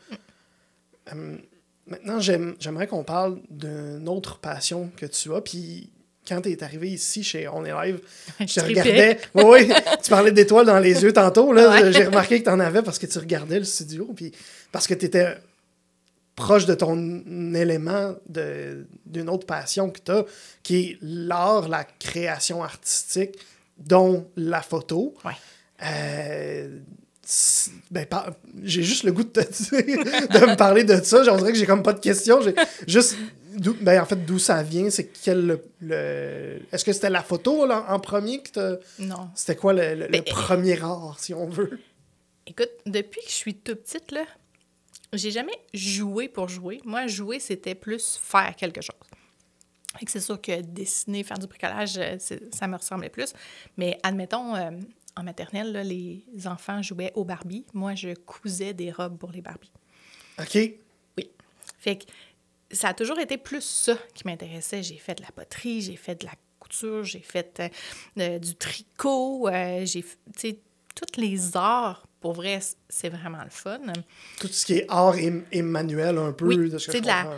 [1.11, 1.39] Hum,
[1.85, 5.41] maintenant, j'aime- j'aimerais qu'on parle d'une autre passion que tu as.
[5.41, 5.91] Puis
[6.27, 7.99] quand tu es arrivé ici chez On est live,
[8.39, 8.81] je te tripais.
[8.81, 9.19] regardais.
[9.35, 11.53] Oui, oui, tu parlais d'étoiles dans les yeux tantôt.
[11.53, 11.93] Là, Ouais.
[11.93, 14.11] J'ai remarqué que tu en avais parce que tu regardais le studio.
[14.15, 14.31] Puis
[14.71, 15.37] parce que tu étais
[16.35, 16.97] proche de ton
[17.53, 20.25] élément d'une autre passion que tu as,
[20.63, 23.37] qui est l'art, la création artistique,
[23.77, 25.13] dont la photo.
[25.23, 25.33] Ouais.
[25.83, 26.79] Euh,
[27.91, 28.31] ben, par-
[28.63, 29.97] j'ai juste le goût de, te dire-
[30.41, 31.21] de me parler de ça.
[31.31, 32.39] On dirait que j'ai comme pas de questions.
[32.41, 32.55] J'ai
[32.87, 33.17] juste.
[33.55, 35.45] d'où- Ben, en fait, d'où ça vient, c'est quel.
[35.45, 39.29] Le, le- Est-ce que c'était la photo là, en premier que t'as- Non.
[39.35, 41.79] C'était quoi le, le- Ben, premier art, si on veut?
[42.45, 44.23] Écoute, depuis que je suis toute petite, là,
[45.11, 46.79] j'ai jamais joué pour jouer.
[46.85, 48.95] Moi, jouer, c'était plus faire quelque chose.
[50.07, 52.17] C'est sûr que dessiner, faire du bricolage, euh,
[52.53, 53.33] ça me ressemblait plus.
[53.77, 54.69] Mais admettons, euh,
[55.17, 57.65] en maternelle, là, les enfants jouaient aux Barbie.
[57.73, 59.71] Moi, je cousais des robes pour les Barbie.
[60.39, 60.57] OK.
[61.17, 61.31] Oui.
[61.79, 62.05] Fait que
[62.71, 64.83] ça a toujours été plus ça qui m'intéressait.
[64.83, 67.69] J'ai fait de la poterie, j'ai fait de la couture, j'ai fait euh,
[68.19, 70.59] euh, du tricot, euh, j'ai, tu sais,
[70.95, 73.79] tous les arts, pour vrai, c'est vraiment le fun.
[74.39, 77.03] Tout ce qui est art et, manuel, un peu, Oui, de ce que c'est je
[77.03, 77.29] de la-.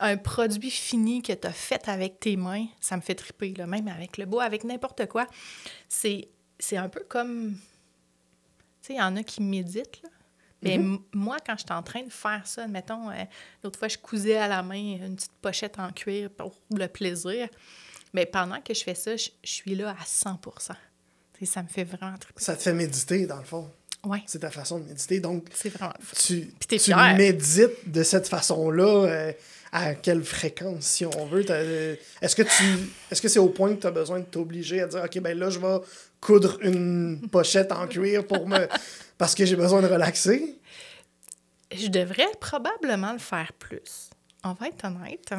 [0.00, 3.66] Un produit fini que tu as fait avec tes mains, ça me fait triper, là,
[3.66, 5.26] même avec le bois, avec n'importe quoi.
[5.88, 6.28] C'est,
[6.64, 7.54] c'est un peu comme...
[8.82, 10.08] Tu sais, il y en a qui méditent, là.
[10.62, 11.00] Mais Mm-hmm.
[11.12, 13.10] moi, quand j'étais en train de faire ça, mettons,
[13.62, 17.48] l'autre fois, je cousais à la main une petite pochette en cuir pour le plaisir.
[18.14, 20.50] Mais pendant que je fais ça, je, je suis là à 100 Tu
[21.40, 22.42] sais, Ça me fait vraiment triper.
[22.42, 23.70] Ça te fait méditer, dans le fond.
[24.04, 25.20] Oui, C'est ta façon de méditer.
[25.20, 28.84] Donc, c'est vraiment tu, Puis tu médites de cette façon-là.
[28.86, 29.32] euh,
[29.74, 31.44] à quelle fréquence, si on veut?
[31.50, 32.64] Euh, Est-ce que tu
[33.10, 35.36] est-ce que c'est au point que tu as besoin de t'obliger à dire OK, ben
[35.36, 35.78] là, je vais
[36.20, 38.68] coudre une pochette en cuir pour me.
[39.18, 40.60] parce que j'ai besoin de relaxer?
[41.74, 44.10] Je devrais probablement le faire plus.
[44.44, 45.34] On va être honnête.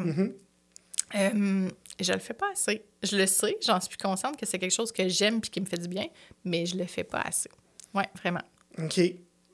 [1.14, 1.68] Euh,
[1.98, 2.84] je le fais pas assez.
[3.02, 5.66] Je le sais, j'en suis consciente que c'est quelque chose que j'aime puis qui me
[5.66, 6.08] fait du bien,
[6.44, 7.48] mais je le fais pas assez.
[7.94, 8.42] Oui, vraiment.
[8.76, 9.00] OK.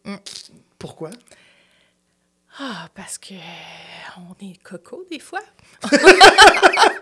[0.04, 0.16] Mm.
[0.76, 1.10] Pourquoi?
[2.58, 3.34] Ah, parce que
[4.18, 5.40] on est coco des fois.
[5.84, 5.88] Oh,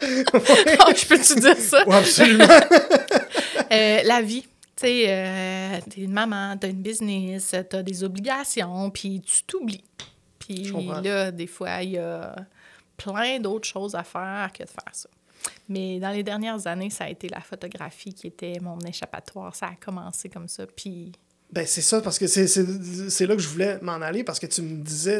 [0.01, 1.83] je peux-tu dire ça?
[1.91, 2.47] Absolument.
[3.73, 4.43] Euh, la vie.
[4.43, 9.85] Tu sais, euh, t'es une maman, t'as une business, t'as des obligations, puis tu t'oublies.
[10.41, 10.73] Puis
[11.05, 12.35] là, des fois, il y a
[12.97, 15.09] plein d'autres choses à faire que de faire ça.
[15.69, 19.55] Mais dans les dernières années, ça a été la photographie qui était mon échappatoire.
[19.55, 21.13] Ça a commencé comme ça, puis...
[21.53, 22.47] Ben, c'est ça, parce que c'est-
[23.27, 25.19] là que je voulais m'en aller, parce que tu me disais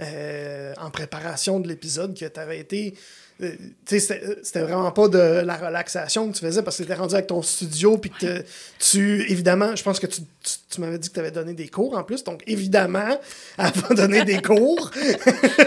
[0.00, 2.94] euh, en préparation de l'épisode que tu avais été.
[3.42, 3.52] euh,
[3.86, 6.98] tu sais, c'était vraiment pas de la relaxation que tu faisais parce que tu étais
[6.98, 8.42] rendu avec ton studio, puis que
[8.80, 11.68] tu, évidemment, je pense que tu, tu, tu m'avais dit que tu avais donné des
[11.68, 13.18] cours en plus, donc évidemment,
[13.58, 14.90] elle va donner des cours.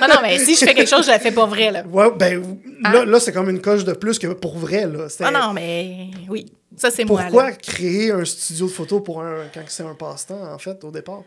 [0.02, 1.86] Non, non, mais si je fais quelque chose, je le fais pas vrai, là.
[1.88, 2.42] Ouais, ben,
[2.84, 5.08] là, là c'est comme une coche de plus que pour vrai, là.
[5.22, 7.56] Ah non, mais oui, ça c'est moi, Pourquoi là.
[7.56, 11.22] créer un studio de photo pour un, quand c'est un passe-temps, en fait, au départ?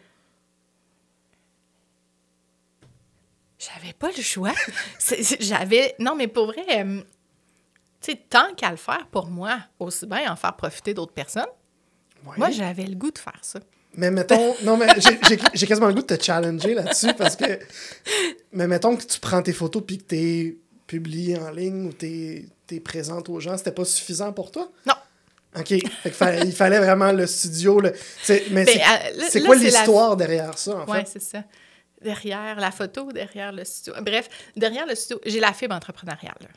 [3.59, 4.53] j'avais pas le choix.
[5.41, 5.95] J'avais.
[5.99, 7.01] Non, mais pour vrai, euh,
[8.03, 11.47] tu sais, tant qu'à le faire pour moi, aussi bien en faire profiter d'autres personnes,
[12.27, 12.35] Ouais.
[12.39, 13.61] moi, j'avais le goût de faire ça.
[13.97, 14.89] Mais mettons, non, mais
[15.55, 17.59] j'ai quasiment le goût de te challenger là-dessus parce que,
[18.53, 20.57] mais mettons que tu prends tes photos puis que t'es
[20.87, 24.71] publié en ligne ou t'es es présente aux gens, c'était pas suffisant pour toi?
[24.87, 24.95] Non.
[25.57, 25.75] OK.
[26.13, 27.81] Fait il fallait vraiment le studio.
[27.81, 27.93] Le...
[28.23, 31.09] c'est- Mais Ben, c'est euh, c'est là, quoi la- l'histoire derrière ça, en Oui, fait?
[31.13, 31.45] c'est ça.
[32.03, 33.95] Derrière la photo, derrière le studio.
[34.03, 36.35] Bref, derrière le studio, j'ai la fibre entrepreneuriale.
[36.41, 36.49] là.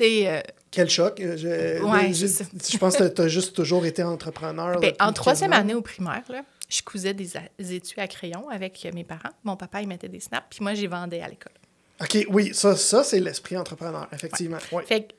[0.00, 0.40] Euh,
[0.70, 1.20] Quel choc.
[1.20, 4.80] euh, Je, Ouais, je pense que tu as juste toujours été entrepreneur.
[4.80, 7.28] ben, en troisième année au primaire, là, je cousais des,
[7.58, 9.30] des étuis à crayon avec mes parents.
[9.44, 11.52] Mon papa, il mettait des snaps, puis moi, j'y vendais à l'école.
[12.00, 14.58] OK, oui, ça, ça c'est l'esprit entrepreneur, effectivement.
[14.72, 14.82] Ouais.
[14.84, 15.12] Fait que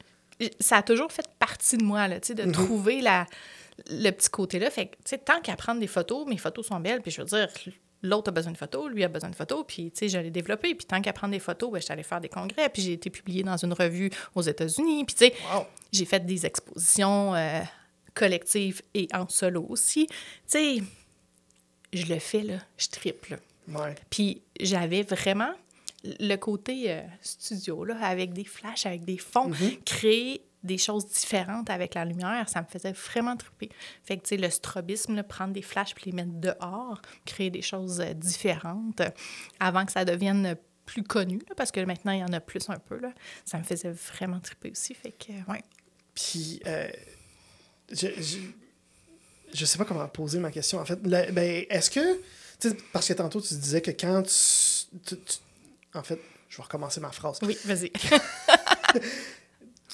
[0.59, 2.51] ça a toujours fait partie de moi, là, de Mhm.
[2.51, 3.25] trouver la,
[3.89, 4.69] le petit côté-là.
[4.69, 7.47] Fait que, tant qu'à prendre des photos, mes photos sont belles, puis je veux dire,
[8.01, 10.29] l'autre a besoin de photos, lui a besoin de photos, puis, tu sais, je l'ai
[10.31, 10.75] développé.
[10.75, 12.93] Puis tant qu'à prendre des photos, ben, je suis allée faire des congrès, puis j'ai
[12.93, 15.65] été publiée dans une revue aux États-Unis, puis, tu sais, Wow.
[15.91, 17.61] j'ai fait des expositions euh,
[18.13, 20.07] collectives et en solo aussi.
[20.07, 20.13] Tu
[20.47, 20.84] sais,
[21.93, 23.39] je le fais, là, je triple.
[23.69, 23.95] Ouais.
[24.09, 25.51] Puis j'avais vraiment
[26.04, 29.51] le côté euh, studio, là, avec des flashs, avec des fonds,
[29.86, 33.70] créer des choses différentes avec la lumière, ça me faisait vraiment triper.
[34.04, 37.49] Fait que, tu sais, le strobisme, là, prendre des flashs puis les mettre dehors, créer
[37.49, 39.10] des choses euh, différentes euh,
[39.60, 42.70] avant que ça devienne plus connu, là, parce que maintenant, il y en a plus
[42.70, 43.12] un peu, là.
[43.45, 45.64] Ça me faisait vraiment triper aussi, fait que, euh, ouais.
[46.16, 46.62] Puis,
[47.91, 48.38] je, je,
[49.54, 50.80] je sais pas comment poser ma question.
[50.80, 52.16] En fait, ben, est-ce que.
[52.60, 55.38] tu sais, Parce que tantôt, tu disais que quand tu, tu- tu-
[55.96, 56.20] En fait,
[56.50, 57.39] je vais recommencer ma phrase.
[57.44, 57.91] Oui, vas-y.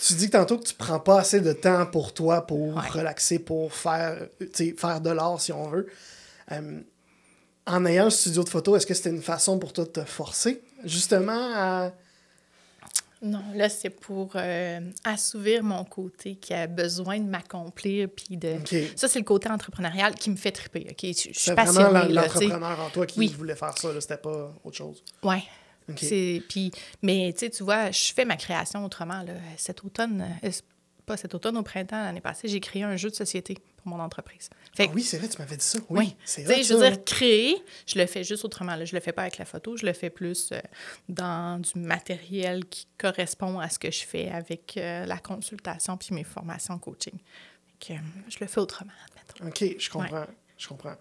[0.01, 2.87] Tu dis que tantôt que tu prends pas assez de temps pour toi, pour Ouais.
[2.89, 4.27] relaxer, pour faire,
[4.77, 5.87] faire de l'art, si on veut.
[6.53, 6.79] Euh,
[7.67, 10.03] en ayant le studio de photo, est-ce que c'était une façon pour toi de te
[10.05, 11.91] forcer, justement, à.
[13.21, 18.55] Non, là, c'est pour euh, assouvir mon côté qui a besoin de m'accomplir, puis de...
[18.95, 20.99] Ça, c'est le côté entrepreneurial qui me fait triper, OK?
[21.01, 22.13] Je, je suis C'est vraiment passionnée, tu sais.
[22.45, 23.35] l'entrepreneur en toi qui Oui.
[23.37, 25.03] voulait faire ça, c'était pas autre chose.
[25.23, 25.43] Ouais.
[25.89, 25.99] OK.
[25.99, 26.43] C'est...
[26.47, 26.71] Puis,
[27.01, 29.33] mais, tu vois, je fais ma création autrement, là.
[29.57, 30.51] Cet automne, euh,
[31.05, 33.99] pas cet automne, au printemps, l'année passée, j'ai créé un jeu de société pour mon
[33.99, 34.49] entreprise.
[34.75, 35.79] Fait Ah oui, c'est vrai, tu m'avais dit ça.
[35.89, 36.15] Oui, Oui.
[36.23, 36.61] c'est vrai.
[36.61, 37.55] je veux dire, créer,
[37.87, 38.75] je le fais juste autrement.
[38.75, 38.85] Là.
[38.85, 40.59] Je le fais pas avec la photo, je le fais plus euh,
[41.07, 46.13] dans du matériel qui correspond à ce que je fais avec euh, la consultation puis
[46.13, 47.17] mes formations coaching.
[47.79, 48.91] Fait que, euh, je le fais autrement,
[49.39, 49.47] admettons.
[49.47, 50.25] OK, je comprends.
[50.57, 50.95] Je comprends.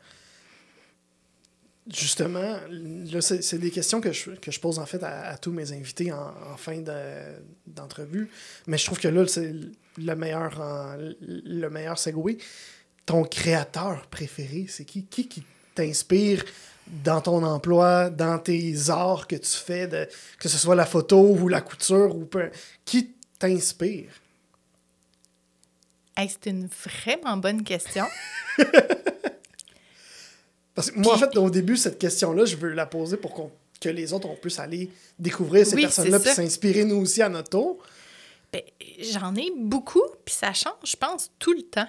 [1.90, 5.38] Justement, là, c'est c'est des questions que je, que je pose en fait à, à
[5.38, 8.28] tous mes invités en, en fin de- d'entrevue.
[8.66, 9.54] Mais je trouve que là, c'est
[9.96, 11.96] le meilleur, en- le meilleur.
[13.06, 15.06] Ton créateur préféré, c'est qui?
[15.06, 15.42] Qui qui
[15.74, 16.44] t'inspire
[17.04, 20.06] dans ton emploi, dans tes arts que tu fais, de,
[20.38, 22.50] que ce soit la photo ou la couture, ou peu,
[22.84, 24.10] qui t'inspire?
[26.16, 28.04] Hey, c'est une vraiment bonne question.
[30.78, 33.50] Parce que moi, en fait, au début, cette question-là, je veux la poser pour qu'on-
[33.80, 37.28] que les autres, on puisse aller découvrir ces Oui, personnes-là puis s'inspirer nous aussi à
[37.28, 37.78] notre tour.
[38.52, 38.62] Ben,
[39.00, 41.86] J'en ai beaucoup, puis ça change, je pense, tout le temps.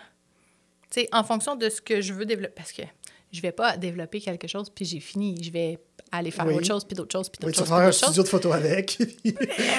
[0.90, 2.54] Tu sais, en fonction de ce que je veux développer.
[2.56, 2.82] Parce que
[3.32, 5.38] je vais pas développer quelque chose, puis j'ai fini.
[5.44, 5.78] Je vais
[6.12, 6.56] aller faire Oui.
[6.56, 8.24] autre chose, puis d'autres choses, puis Oui, d'autres tu choses, vas puis faire un studio
[8.24, 8.98] de photo avec.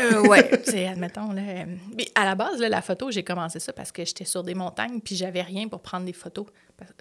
[0.03, 1.43] Euh, ouais, tu sais, admettons, là.
[1.43, 1.65] euh,
[1.97, 4.55] mais à la base, là, la photo, j'ai commencé ça parce que j'étais sur des
[4.55, 6.47] montagnes, puis j'avais rien pour prendre des photos.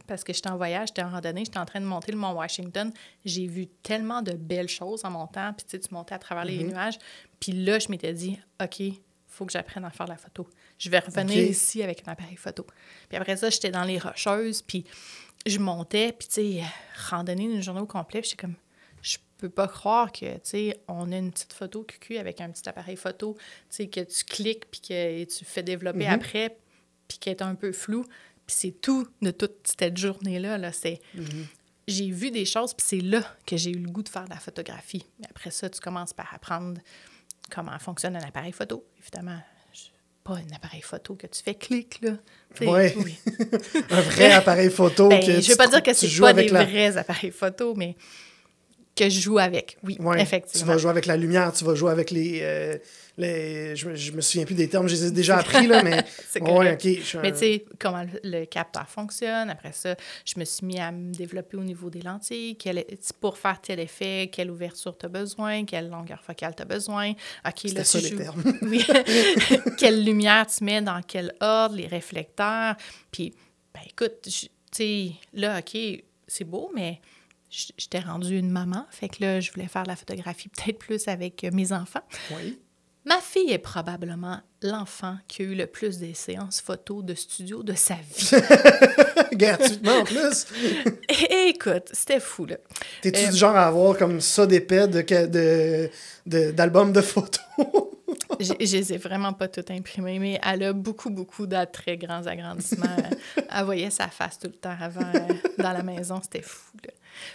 [0.08, 2.34] Parce- que j'étais en voyage, j'étais en randonnée, j'étais en train de monter le mont
[2.34, 2.92] Washington.
[3.24, 6.44] J'ai vu tellement de belles choses en montant, puis tu sais, tu montais à travers
[6.44, 6.98] les nuages.
[7.40, 8.82] Puis là, je m'étais dit, OK,
[9.28, 10.48] faut que j'apprenne à faire la photo.
[10.78, 12.66] Je vais revenir ici avec un appareil photo.
[13.08, 14.84] Puis après ça, j'étais dans les rocheuses, puis
[15.46, 16.64] je montais, puis tu sais,
[17.10, 18.56] randonnée une journée au complet, puis j'étais comme,
[19.40, 22.68] peux pas croire que, tu sais, on a une petite photo QQ avec un petit
[22.68, 26.14] appareil photo, tu sais, que tu cliques, puis que tu fais développer Mhm.
[26.14, 26.58] après,
[27.08, 28.04] puis qui est un peu flou.
[28.46, 31.00] Puis c'est tout de toute cette journée-là, là, c'est...
[31.16, 31.46] Mhm.
[31.88, 34.30] J'ai vu des choses, puis c'est là que j'ai eu le goût de faire de
[34.30, 35.06] la photographie.
[35.20, 36.80] Mais après ça, tu commences par apprendre
[37.52, 38.86] comment fonctionne un appareil photo.
[39.02, 39.40] Évidemment,
[39.74, 39.86] je-
[40.24, 42.12] pas un appareil photo que tu fais clic, là.
[42.62, 42.94] Ouais.
[42.98, 43.16] oui.
[43.90, 45.10] un vrai appareil photo.
[45.10, 47.74] Ben, que je tu veux pas dire que c'est pas des la- vrais appareils photo,
[47.76, 47.96] mais
[49.00, 49.78] que je joue avec.
[49.84, 50.74] Oui, Ouais, Tu effectivement.
[50.74, 52.40] vas jouer avec la lumière, tu vas jouer avec les.
[52.42, 52.78] euh,
[53.18, 56.04] les je, je me souviens plus des termes, je les ai déjà appris, là, mais.
[56.30, 56.86] C'est ouais, correct.
[56.86, 56.92] ok.
[57.00, 59.50] je suis Mais tu sais, comment le, le capteur fonctionne.
[59.50, 59.96] Après ça,
[60.26, 62.56] je me suis mis à me développer au niveau des lentilles.
[62.58, 62.84] Quel,
[63.22, 67.12] pour faire tel effet, quelle ouverture tu as besoin, quelle longueur focale tu as besoin.
[67.46, 68.44] OK, là, ça les termes.
[68.62, 68.86] Oui.
[69.78, 72.76] quelle lumière tu mets dans quel ordre, les réflecteurs.
[73.12, 73.34] Puis,
[73.74, 75.78] ben écoute, tu sais, là, OK,
[76.28, 77.00] c'est beau, mais
[77.50, 78.86] j'étais rendue une maman.
[78.92, 82.04] Fait que là, je voulais faire de la photographie peut-être plus avec euh, mes enfants.
[82.32, 82.60] Oui.
[83.06, 87.64] Ma fille est probablement l'enfant qui a eu le plus des séances photos de studio
[87.64, 88.32] de sa vie.
[89.34, 90.48] Gratuitement en plus.
[91.30, 92.58] Et, écoute, c'était fou, là.
[93.02, 95.90] T'es-tu Euh, du genre à avoir comme ça d'épais de, que- de,
[96.26, 97.40] de- d'albums de photos?
[98.40, 101.98] Je je les ai vraiment pas toutes imprimées, mais elle a beaucoup, beaucoup de très
[101.98, 102.86] grands agrandissements.
[103.36, 106.20] elle voyait sa face tout le temps avant euh, dans la maison.
[106.24, 106.92] C'était fou, là.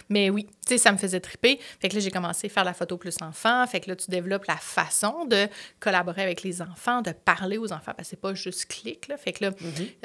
[0.09, 1.59] Mais oui, tu sais, ça me faisait triper.
[1.79, 3.65] Fait que là, j'ai commencé à faire la photo plus enfant.
[3.67, 5.47] Fait que là, tu développes la façon de
[5.79, 9.17] collaborer avec les enfants, de parler aux enfants, parce que c'est pas juste clic, là.
[9.17, 9.51] Fait que là,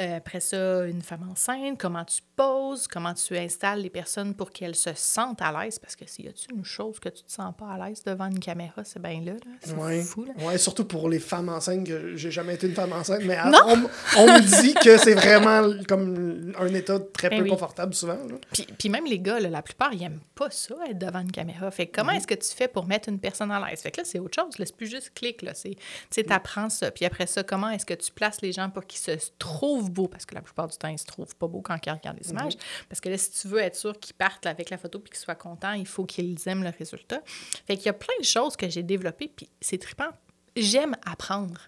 [0.01, 4.51] euh, après ça, une femme enceinte, comment tu poses, comment tu installes les personnes pour
[4.51, 7.33] qu'elles se sentent à l'aise, parce que s'il y a-tu une chose que tu te
[7.33, 9.39] sens pas à l'aise devant une caméra, c'est bien là, là.
[9.61, 10.01] C'est Ouais.
[10.03, 10.33] fou, là.
[10.45, 13.89] Ouais, surtout pour les femmes enceintes, que j'ai jamais été une femme enceinte, mais Non.
[14.19, 17.51] on, me dit que c'est vraiment comme un état très Ben peu oui.
[17.51, 18.19] confortable souvent.
[18.53, 21.33] Puis, puis même les gars, là, la plupart, ils aiment pas ça, être devant une
[21.33, 21.71] caméra.
[21.71, 23.81] Fait que comment est-ce que tu fais pour mettre une personne à l'aise?
[23.81, 24.53] Fait que là, c'est autre chose.
[24.57, 25.39] C'est plus juste clic.
[25.41, 25.77] Tu
[26.11, 26.91] sais, t'apprends ça.
[26.91, 30.09] Puis après ça, comment est-ce que tu places les gens pour qu'ils se trouvent beaux?
[30.09, 32.31] Parce que la plupart du temps, ils se trouvent pas beaux quand ils regardent les
[32.31, 32.55] images.
[32.89, 35.21] Parce que là, si tu veux être sûr qu'ils partent avec la photo puis qu'ils
[35.21, 37.21] soient contents, il faut qu'ils aiment le résultat.
[37.67, 39.33] Fait qu'il y a plein de choses que j'ai développées.
[39.35, 40.11] Puis c'est trippant.
[40.57, 41.61] J'aime apprendre.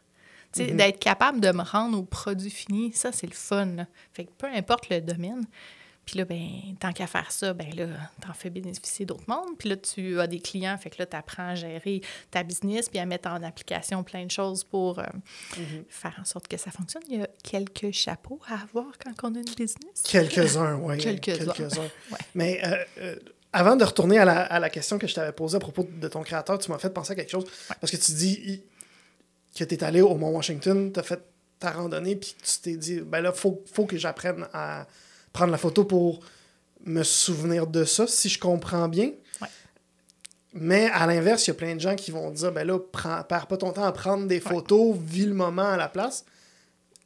[0.52, 3.64] Sais, D'être capable de me rendre au produit fini, ça, c'est le fun.
[3.66, 3.86] là.
[4.12, 5.46] Fait que peu importe le domaine,
[6.04, 6.40] puis là, ben,
[6.80, 7.86] tant qu'à faire ça, ben là,
[8.20, 9.56] t'en fais bénéficier d'autres mondes.
[9.56, 12.00] Puis là, tu as des clients, fait que là, t'apprends à gérer
[12.30, 15.04] ta business puis à mettre en application plein de choses pour euh,
[15.88, 17.02] faire en sorte que ça fonctionne.
[17.08, 20.02] Il y a quelques chapeaux à avoir quand on a une business?
[20.04, 20.98] Quelques-uns, oui.
[21.20, 21.82] Quelques-uns.
[21.82, 21.88] uns
[22.34, 23.16] Mais euh, euh,
[23.52, 26.08] avant de retourner à la, à la question que je t'avais posée à propos de
[26.08, 27.44] ton créateur, tu m'as fait penser à quelque chose.
[27.80, 28.62] Parce que tu dis
[29.56, 31.20] que tu es allé au Mont-Washington, tu as fait
[31.60, 34.88] ta randonnée, puis tu t'es dit, ben là, il faut, faut que j'apprenne à
[35.32, 36.20] prendre la photo pour
[36.84, 39.12] me souvenir de ça, si je comprends bien.
[39.40, 39.48] Ouais.
[40.52, 43.22] Mais à l'inverse, il y a plein de gens qui vont dire, ben là, prends,
[43.22, 46.24] perds pas ton temps à prendre des photos, vis le moment à la place.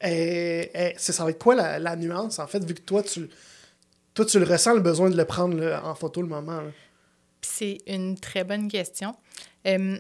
[0.03, 3.29] Et, et ça va être quoi la, la nuance, en fait, vu que toi, tu,
[4.15, 6.63] toi, tu le ressens, le besoin de le prendre en photo le moment.
[7.43, 9.15] c'est une très bonne question.
[9.67, 9.99] Euh,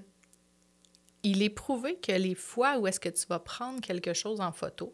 [1.22, 4.52] il est prouvé que les fois où est-ce que tu vas prendre quelque chose en
[4.52, 4.92] photo,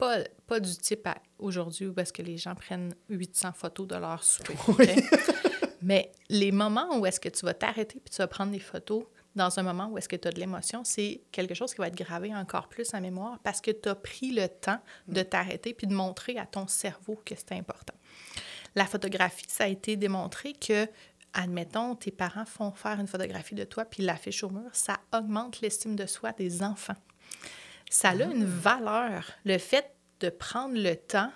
[0.00, 3.96] pas, pas du type à aujourd'hui où est-ce que les gens prennent 800 photos de
[3.96, 4.88] leur souper, OK?
[5.82, 9.04] mais les moments où est-ce que tu vas t'arrêter puis tu vas prendre des photos
[9.36, 11.88] dans un moment où est-ce que tu as de l'émotion, c'est quelque chose qui va
[11.88, 15.74] être gravé encore plus en mémoire parce que tu as pris le temps de t'arrêter
[15.74, 17.94] puis de montrer à ton cerveau que c'est important.
[18.74, 20.88] La photographie, ça a été démontré que,
[21.34, 25.60] admettons, tes parents font faire une photographie de toi puis l'affichent au mur, ça augmente
[25.60, 26.96] l'estime de soi des enfants.
[27.90, 29.24] Ça a une valeur.
[29.44, 31.30] Le fait de prendre le temps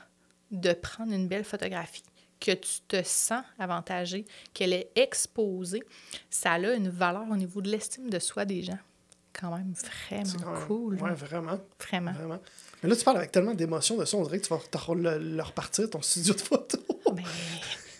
[0.50, 2.02] de prendre une belle photographie,
[2.40, 5.82] que tu te sens avantagé, qu'elle est exposée,
[6.30, 8.78] ça a une valeur au niveau de l'estime de soi des gens.
[9.32, 10.94] Quand même vraiment quand même- cool.
[11.02, 11.14] Ouais, là.
[11.14, 11.58] vraiment.
[11.80, 12.12] Vraiment.
[12.12, 12.38] Vraiment.
[12.82, 14.94] Mais là, tu parles avec tellement d'émotion de ça, on dirait que tu vas t'en-
[14.94, 16.78] le, le repartir, ton studio de photo.
[17.12, 17.24] Ben,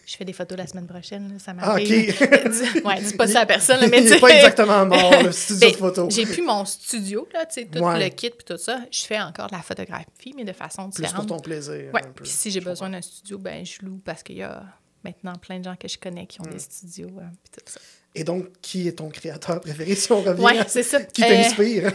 [0.07, 2.11] je fais des photos la semaine prochaine, là, ça Ah, m'arrive.
[2.21, 2.49] ok.
[2.51, 5.33] Dis- ouais, dis pas ça à personne, là, mais Il n'est pas exactement mort, le
[5.33, 6.09] studio Ben, de photo.
[6.11, 8.03] J'ai plus mon studio, là, tu sais, tout Ouais.
[8.03, 8.81] le kit puis tout ça.
[8.91, 11.29] Je fais encore de la photographie, mais de façon Plus pour différente.
[11.29, 11.91] ton plaisir.
[11.93, 12.03] Ouais.
[12.15, 14.63] Puis si j'ai besoin d'un studio, ben je loue parce qu'il y a
[15.05, 16.53] maintenant plein de gens que je connais qui ont Hmm.
[16.53, 17.81] des studios euh, puis tout ça.
[18.15, 20.41] Et donc, qui est ton créateur préféré, si on revient?
[20.41, 21.01] Ouais, à- c'est ça.
[21.03, 21.93] Qui Euh, t'inspire?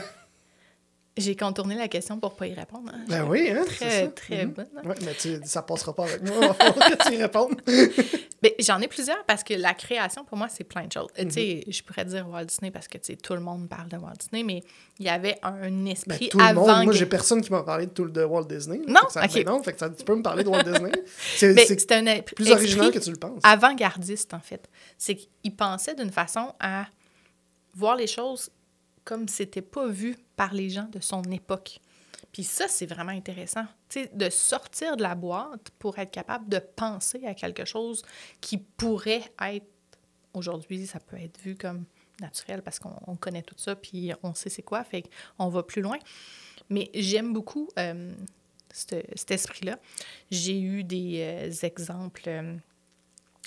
[1.18, 2.91] J'ai contourné la question pour pas y répondre.
[2.93, 3.03] hein.
[3.10, 4.07] Ben oui, hein, Très, ça.
[4.07, 4.51] très Mhm.
[4.53, 4.68] bonne.
[4.78, 4.82] hein.
[4.88, 6.55] Ouais, mais tu, ça passera pas avec moi.
[6.60, 7.62] Que tu y répondes.
[8.41, 11.10] Ben, J'en ai plusieurs parce que la création, pour moi, c'est plein de choses.
[11.14, 11.74] Tu sais, Mhm.
[11.74, 14.14] je pourrais dire Walt Disney parce que tu sais, tout le monde parle de Walt
[14.18, 14.64] Disney, mais
[14.97, 16.70] il y avait un Ben, esprit tout le monde.
[16.70, 16.84] avant.
[16.86, 18.78] Moi, j'ai personne qui m'a parlé de, tout, de Walt Disney.
[18.88, 18.93] là.
[18.93, 19.10] Non?
[19.10, 20.91] Fait ça, ben non, fait que ça- tu peux me parler de Walt Disney.
[21.36, 23.41] C'est Ben, plus original que tu le penses.
[23.43, 24.70] avant-gardiste, en fait.
[24.97, 26.86] C'est qu'il pensait d'une façon à
[27.76, 28.49] voir les choses
[29.10, 31.80] comme c'était pas vu par les gens de son époque.
[32.32, 33.66] Puis ça, c'est vraiment intéressant.
[34.14, 38.03] De sortir de la boîte pour être capable de penser à quelque chose
[38.39, 39.66] qui pourrait être,
[40.36, 41.86] aujourd'hui, ça peut être vu comme
[42.22, 45.64] naturel parce qu'on on connaît tout ça, puis on sait c'est quoi, fait qu'on va
[45.64, 45.97] plus loin.
[46.70, 48.14] Mais j'aime beaucoup euh,
[48.72, 49.80] ce- cet esprit-là.
[50.30, 52.30] J'ai eu des euh, exemples...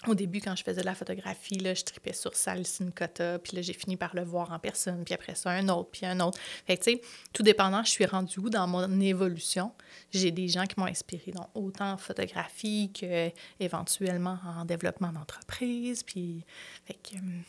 [0.07, 3.57] au début, quand je faisais de la photographie, là, je tripais sur Sal Sincotta, puis
[3.57, 6.19] là, j'ai fini par le voir en personne, puis après ça, un autre, puis un
[6.21, 6.39] autre.
[6.67, 9.73] Fait que, tu sais, tout dépendant, je suis rendue où dans mon évolution.
[10.11, 13.31] J'ai des gens qui m'ont inspiré, donc autant en photographie que
[13.61, 16.45] éventuellement en développement d'entreprise, puis
[16.85, 17.43] fait que, hum,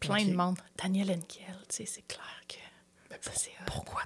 [0.00, 0.58] plein de monde.
[0.80, 2.56] Daniel Henkel, tu sais, c'est clair que
[3.20, 3.52] ça, c'est.
[3.66, 4.02] Pourquoi,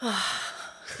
[0.00, 0.14] Daniel?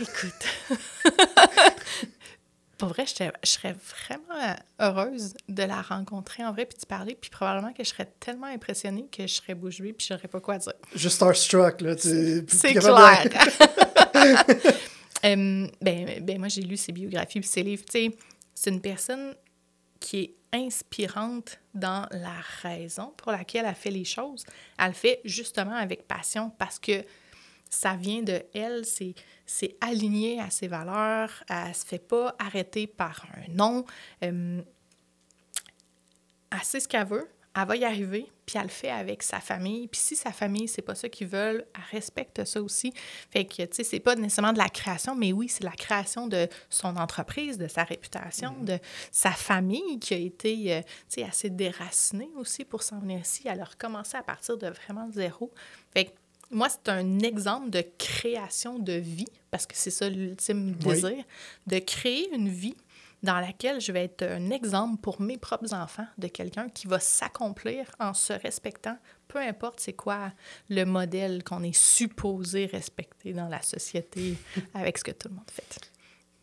[0.00, 0.44] Écoute,
[2.78, 3.74] pour vrai, je serais
[4.06, 8.08] vraiment heureuse de la rencontrer en vrai, puis de parler, puis probablement que je serais
[8.20, 10.72] tellement impressionnée que je serais bouche bée, puis je saurais pas quoi dire.
[10.94, 11.96] Juste starstruck, là.
[11.98, 13.24] C'est clair.
[15.22, 17.84] ben, ben, moi, j'ai lu ses biographies, puis ses livres.
[17.90, 19.34] c'est une personne
[19.98, 24.44] qui est inspirante dans la raison pour laquelle elle fait les choses.
[24.78, 27.04] Elle le fait justement avec passion parce que
[27.70, 29.14] ça vient de elle, c'est,
[29.46, 33.84] c'est aligné à ses valeurs, elle se fait pas arrêter par un nom.
[34.22, 34.62] Euh,
[36.50, 39.40] elle sait ce qu'elle veut, elle va y arriver, puis elle le fait avec sa
[39.40, 39.88] famille.
[39.88, 42.92] Puis si sa famille, c'est pas ça qu'ils veulent, elle respecte ça aussi.
[43.30, 46.26] Fait que, tu sais, c'est pas nécessairement de la création, mais oui, c'est la création
[46.26, 48.64] de son entreprise, de sa réputation, mm-hmm.
[48.64, 48.78] de
[49.10, 53.42] sa famille qui a été, euh, tu sais, assez déracinée aussi pour s'en venir ici.
[53.46, 55.52] Elle a recommencé à partir de vraiment zéro.
[55.92, 56.10] Fait que
[56.50, 61.24] moi, c'est un exemple de création de vie, parce que c'est ça l'ultime désir,
[61.66, 62.76] de créer une vie
[63.22, 67.00] dans laquelle je vais être un exemple pour mes propres enfants de quelqu'un qui va
[67.00, 68.96] s'accomplir en se respectant,
[69.26, 70.32] peu importe c'est quoi
[70.68, 74.36] le modèle qu'on est supposé respecter dans la société
[74.74, 75.90] avec ce que tout le monde fait.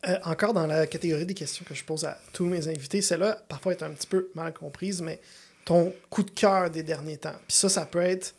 [0.06, 3.42] Euh, encore dans la catégorie des questions que je pose à tous mes invités, celle-là,
[3.48, 5.20] parfois, est un petit peu mal comprise, mais
[5.64, 7.34] ton coup de cœur des derniers temps.
[7.48, 8.34] Puis ça, ça peut être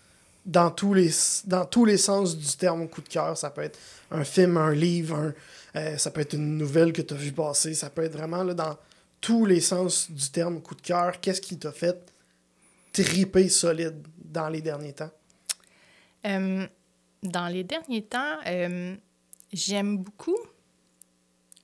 [0.47, 1.11] dans tous les,
[1.45, 3.37] dans tous les sens du terme coup de cœur.
[3.37, 3.77] Ça peut être
[4.09, 5.33] un film, un livre, un,
[5.75, 7.73] euh, ça peut être une nouvelle que tu as vue passer.
[7.73, 8.77] Ça peut être vraiment là, dans
[9.19, 11.19] tous les sens du terme coup de cœur.
[11.19, 12.13] Qu'est-ce qui t'a fait
[12.93, 15.11] triper solide dans les derniers temps?
[16.25, 16.65] Euh,
[17.21, 18.95] dans les derniers temps, euh,
[19.51, 20.37] j'aime beaucoup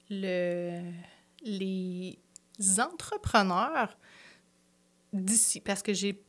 [0.09, 0.81] le,
[1.45, 2.19] les
[2.77, 3.97] entrepreneurs
[5.13, 6.22] d'ici parce que j'ai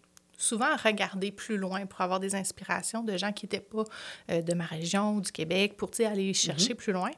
[0.44, 3.84] souvent regardé plus loin pour avoir des inspirations de gens qui n'étaient pas
[4.28, 6.76] de ma région ou du Québec pour aller chercher mm-hmm.
[6.76, 7.10] plus loin.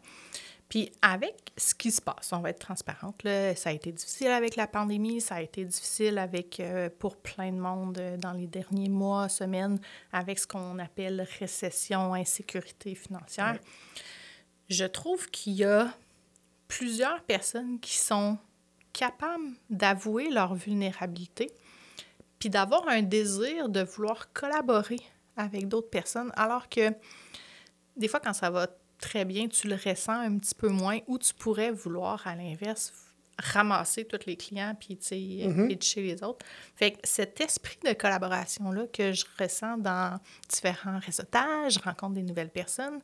[0.69, 4.29] Puis avec ce qui se passe, on va être transparente, là, ça a été difficile
[4.29, 8.33] avec la pandémie, ça a été difficile avec euh, pour plein de monde euh, dans
[8.33, 9.79] les derniers mois, semaines,
[10.13, 13.59] avec ce qu'on appelle récession, insécurité financière.
[14.69, 15.89] Je trouve qu'il y a
[16.67, 18.37] plusieurs personnes qui sont
[18.93, 21.53] capables d'avouer leur vulnérabilité,
[22.39, 25.01] puis d'avoir un désir de vouloir collaborer
[25.37, 26.93] avec d'autres personnes, alors que
[27.97, 28.69] des fois, quand ça va
[28.99, 32.93] très bien, tu le ressens un petit peu moins, ou tu pourrais vouloir, à l'inverse,
[33.39, 36.45] ramasser tous les clients puis mm pitcher les autres.
[36.75, 40.19] Fait que cet esprit de collaboration-là que je ressens dans
[40.49, 43.01] différents réseautages, je rencontre des nouvelles personnes,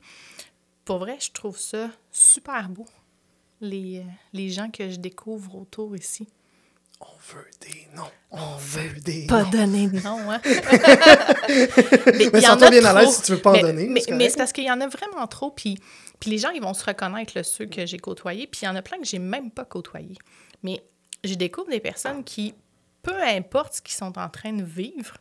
[0.85, 2.87] pour vrai, je trouve ça super beau,
[3.61, 6.27] les, euh, les gens que je découvre autour ici.
[7.03, 8.11] On veut des noms.
[8.31, 10.41] On veut des pas donner de noms, hein?
[12.07, 13.89] mais mais sens-toi bien à l'aise si tu veux pas en donner.
[13.89, 15.79] Mais, mais c'est parce qu'il y en a vraiment trop, puis,
[16.21, 18.69] puis les gens, ils vont se reconnaître, là, ceux que j'ai côtoyés, puis il y
[18.69, 20.17] en a plein que j'ai même pas côtoyés.
[20.63, 20.83] Mais
[21.25, 22.55] je découvre des personnes qui,
[23.03, 25.17] peu importe ce qu'ils sont en train de vivre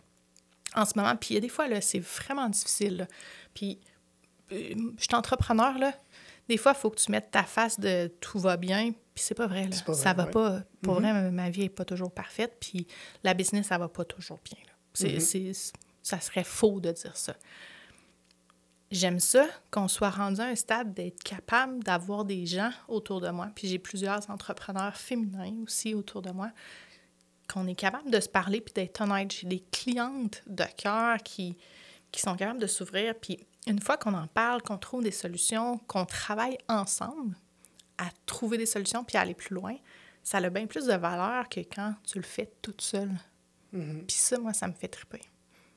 [0.76, 3.08] en ce moment, puis il y a des fois, là, c'est vraiment difficile,
[3.56, 3.80] Puis,
[4.52, 5.94] euh, je suis entrepreneur, là,
[6.48, 8.92] des fois, il faut que tu mettes ta face de tout va bien,
[9.22, 9.68] puis c'est pas vrai.
[9.68, 9.94] Là.
[9.94, 10.64] ça va pas.
[10.82, 11.12] Pour mm-hmm.
[11.12, 12.88] vrai, ma vie est pas toujours parfaite, puis
[13.24, 14.58] la business, ça va pas toujours bien.
[14.96, 15.74] Mm-hmm.
[16.02, 17.36] ça serait faux de dire ça.
[18.90, 23.30] J'aime ça qu'on soit rendu à un stade d'être capable d'avoir des gens autour de
[23.30, 23.50] moi.
[23.56, 26.50] Puis j'ai plusieurs entrepreneurs féminins aussi autour de moi,
[27.48, 29.32] qu'on est capable de se parler puis d'être honnête.
[29.32, 31.56] J'ai des clientes de cœur qui,
[32.12, 33.14] qui sont capables de s'ouvrir.
[33.22, 37.36] Puis une fois qu'on en parle, qu'on trouve des solutions, qu'on travaille ensemble
[38.02, 39.76] à trouver des solutions puis à aller plus loin,
[40.24, 43.12] ça a bien plus de valeur que quand tu le fais toute seule.
[43.74, 44.06] Mm-hmm.
[44.08, 45.22] Puis ça, moi, ça me fait triper.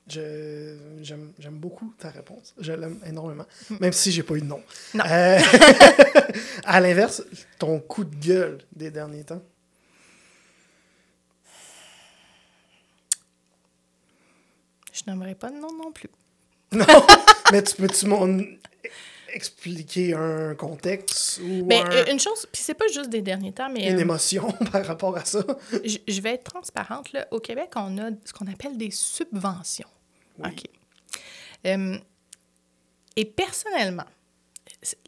[0.07, 2.55] J'aime beaucoup ta réponse.
[2.59, 3.77] Je l'aime énormément, mm.
[3.81, 4.63] même si j'ai pas eu de nom.
[4.95, 5.05] Non.
[5.07, 5.39] Euh,
[6.65, 7.23] à l'inverse,
[7.59, 9.43] ton coup de gueule des derniers temps?
[14.93, 16.09] Je n'aimerais pas de nom non plus.
[16.73, 16.87] Non,
[17.53, 18.07] mais tu peux-tu
[19.35, 23.69] expliquer un contexte ou mais euh, une chose puis c'est pas juste des derniers temps
[23.69, 25.45] mais une euh, émotion par rapport à ça.
[25.73, 27.27] je, vais être transparente là.
[27.31, 29.89] au Québec on a ce qu'on appelle des subventions.
[30.39, 30.65] Ok.
[31.67, 31.99] Euh,
[33.17, 34.07] et personnellement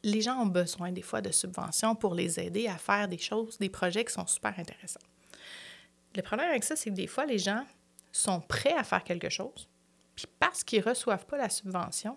[0.02, 3.58] les gens ont besoin des fois de subventions pour les aider à faire des choses
[3.58, 5.00] des projets qui sont super intéressants.
[6.14, 7.64] Le problème avec ça c'est que des fois les gens
[8.10, 9.68] sont prêts à faire quelque chose
[10.16, 12.16] puis parce qu'ils ne reçoivent pas la subvention,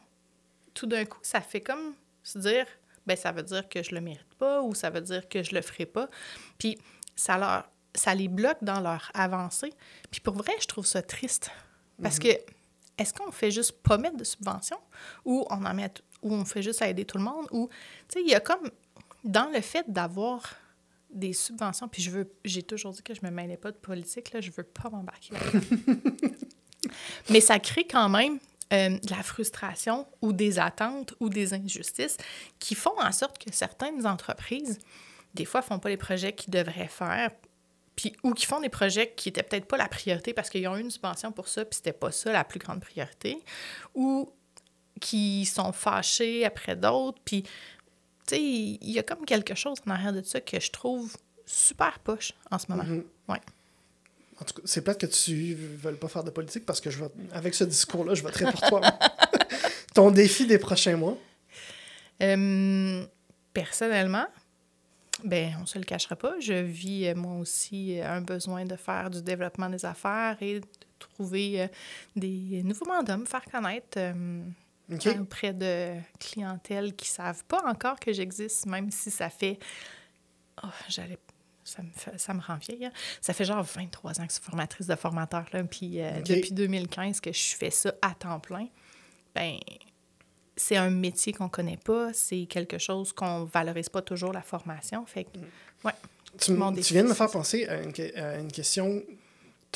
[0.80, 2.66] tout d'un coup, ça fait comme se dire,
[3.06, 5.54] ben ça veut dire que je le mérite pas ou ça veut dire que je
[5.54, 6.10] le ferai pas.
[6.58, 6.78] Puis
[7.18, 9.74] ça leur ça les bloque dans leur avancée.
[10.10, 11.52] Puis pour vrai, je trouve ça triste.
[12.02, 12.24] Parce mhm.
[12.24, 12.30] que
[12.98, 14.78] est-ce qu'on fait juste pas mettre de subvention
[15.26, 17.68] ou on en met ou on fait juste aider tout le monde ou
[18.08, 18.70] tu sais il y a comme
[19.26, 20.56] dans le fait d'avoir
[21.10, 24.32] des subventions, puis je veux, j'ai toujours dit que je me mêlais pas de politique,
[24.32, 25.34] là, je veux pas m'embarquer
[27.30, 28.40] Mais ça crée quand même
[28.72, 32.18] euh, de la frustration ou des attentes ou des injustices
[32.60, 34.78] qui font en sorte que certaines entreprises,
[35.34, 37.32] des fois, font pas les projets qu'ils devraient faire,
[37.96, 40.78] puis, ou qui font des projets qui étaient peut-être pas la priorité parce qu'ils ont
[40.78, 43.44] eu une subvention pour ça, puis c'était pas ça la plus grande priorité,
[43.96, 44.32] ou
[45.02, 47.50] qui sont fâchés après d'autres, puis, tu
[48.36, 51.16] sais, il y a comme quelque chose en arrière de ça que je trouve
[51.46, 52.84] super poche en ce moment.
[52.84, 53.04] Mhm.
[53.28, 53.42] Ouais.
[54.42, 57.00] En tout cas, c'est plate que tu veuilles pas faire de politique parce que je
[57.04, 58.82] vais, avec ce discours-là, je voterai pour toi.
[59.94, 61.18] Ton défi des prochains mois?
[62.22, 63.06] Euh,
[63.54, 64.28] personnellement,
[65.24, 66.40] ben, on se le cachera pas.
[66.40, 70.60] Je vis, euh, moi aussi, euh, un besoin de faire du développement des affaires et
[70.60, 70.68] de
[70.98, 71.70] trouver
[72.16, 74.42] des nouveaux mandats, me faire connaître euh,
[75.20, 79.60] auprès de clientèles qui savent pas encore que j'existe, même si ça fait.
[80.64, 81.18] Oh, j'allais.
[81.70, 82.86] Ça me, fait- ça me rend vieille.
[82.86, 82.92] hein.
[83.22, 86.52] Ça fait genre 23 ans que je suis formatrice de formateur, là, puis euh, depuis
[86.52, 88.68] 2015 que je fais ça à temps plein.
[89.36, 89.58] Ben,
[90.58, 95.06] c'est un métier qu'on connaît pas, c'est quelque chose qu'on valorise pas toujours, la formation.
[95.06, 95.38] Fait que,
[95.86, 95.94] ouais.
[96.40, 98.52] Tu, Mon m- défi, tu viens de me faire penser à une, que- à une
[98.52, 99.02] question.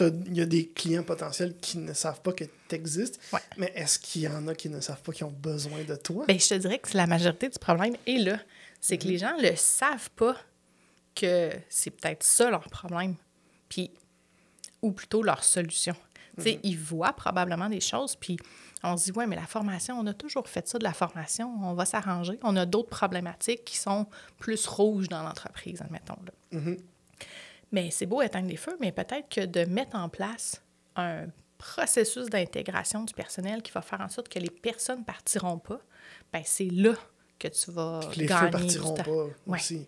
[0.01, 3.39] Il y a des clients potentiels qui ne savent pas que tu existes, Ouais.
[3.57, 6.25] mais est-ce qu'il y en a qui ne savent pas qu'ils ont besoin de toi?
[6.27, 8.39] Ben, je te dirais que la majorité du problème est là.
[8.81, 10.35] C'est que les gens le savent pas
[11.15, 13.15] que c'est peut-être ça leur problème.
[13.69, 13.91] Puis,
[14.81, 15.95] ou plutôt leur solution.
[16.37, 18.37] Tu sais, ils voient probablement des choses, puis
[18.83, 21.47] on se dit, ouais, mais la formation, on a toujours fait ça de la formation,
[21.63, 22.39] on va s'arranger.
[22.41, 24.07] On a d'autres problématiques qui sont
[24.39, 26.17] plus rouges dans l'entreprise, admettons.
[26.25, 26.59] Là.
[26.59, 26.77] Mhm.
[27.71, 30.61] Mais c'est beau éteindre les feux, mais peut-être que de mettre en place
[30.95, 35.79] un processus d'intégration du personnel qui va faire en sorte que les personnes partiront pas,
[36.31, 36.93] ben c'est là
[37.39, 39.03] que tu vas les gagner partiront du temps.
[39.03, 39.59] pas Ouais.
[39.59, 39.87] aussi.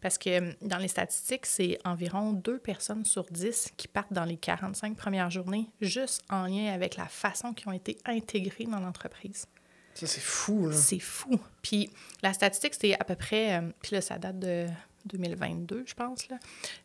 [0.00, 4.24] Parce que hum, dans les statistiques, c'est environ deux personnes sur dix qui partent dans
[4.24, 8.80] les 45 premières journées juste en lien avec la façon qu'ils ont été intégrés dans
[8.80, 9.46] l'entreprise.
[9.94, 10.76] Ça, c'est fou, là.
[10.76, 11.38] C'est fou.
[11.62, 11.90] Puis
[12.22, 14.66] la statistique, c'est à peu près, euh, puis là, ça date de
[15.06, 16.36] 2022, je pense, là,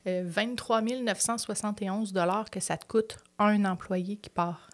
[0.08, 2.14] euh, 23 971
[2.52, 4.70] que ça te coûte un employé qui part.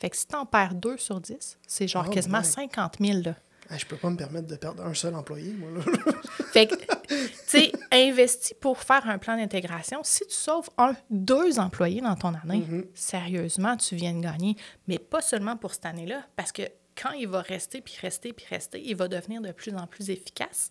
[0.00, 2.44] Fait que si t'en perds deux sur 10, c'est genre Oh quasiment my.
[2.44, 3.18] 50 000.
[3.24, 3.34] Là.
[3.70, 5.80] Hey, je peux pas me permettre de perdre un seul employé, moi, là.
[6.52, 10.00] Fait que, tu sais, investis pour faire un plan d'intégration.
[10.02, 14.56] Si tu sauves un, deux employés dans ton année, sérieusement, tu viens de gagner.
[14.88, 16.62] Mais pas seulement pour cette année-là, parce que
[17.00, 20.10] quand il va rester, puis rester, puis rester, il va devenir de plus en plus
[20.10, 20.70] efficace.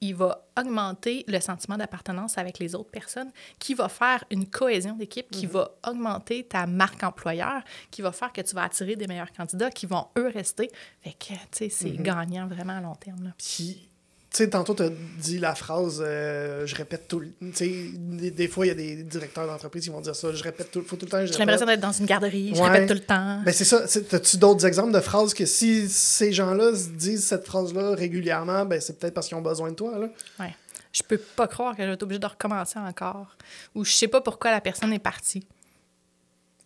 [0.00, 4.94] Il va augmenter le sentiment d'appartenance avec les autres personnes, qui va faire une cohésion
[4.94, 9.06] d'équipe, qui va augmenter ta marque employeur, qui va faire que tu vas attirer des
[9.06, 10.70] meilleurs candidats, qui vont, eux, rester.
[11.02, 13.24] Fait que, tu sais, c'est gagnant vraiment à long terme.
[13.24, 13.34] Là.
[13.36, 13.89] Puis,
[14.32, 17.70] tu sais, tantôt, tu as dit la phrase, euh, je répète tout le Tu sais,
[17.96, 20.70] des, des fois, il y a des directeurs d'entreprise qui vont dire ça, je répète
[20.70, 22.68] tout, faut tout le temps, J'ai l'impression d'être dans une garderie, je Ouais.
[22.68, 23.42] répète tout le temps.
[23.44, 23.82] Ben, c'est ça.
[24.12, 28.80] As-tu d'autres exemples de phrases que si ces gens-là se disent cette phrase-là régulièrement, ben,
[28.80, 30.08] c'est peut-être parce qu'ils ont besoin de toi, là?
[30.38, 30.54] Ouais.
[30.92, 33.36] Je peux pas croire que je vais être obligée de recommencer encore.
[33.74, 35.46] Ou je sais pas pourquoi la personne est partie.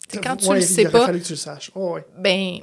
[0.09, 1.71] C'est quand tu Ouais, le sais Il pas, fallu que tu le saches.
[1.75, 2.05] Oh, ouais.
[2.19, 2.59] ben.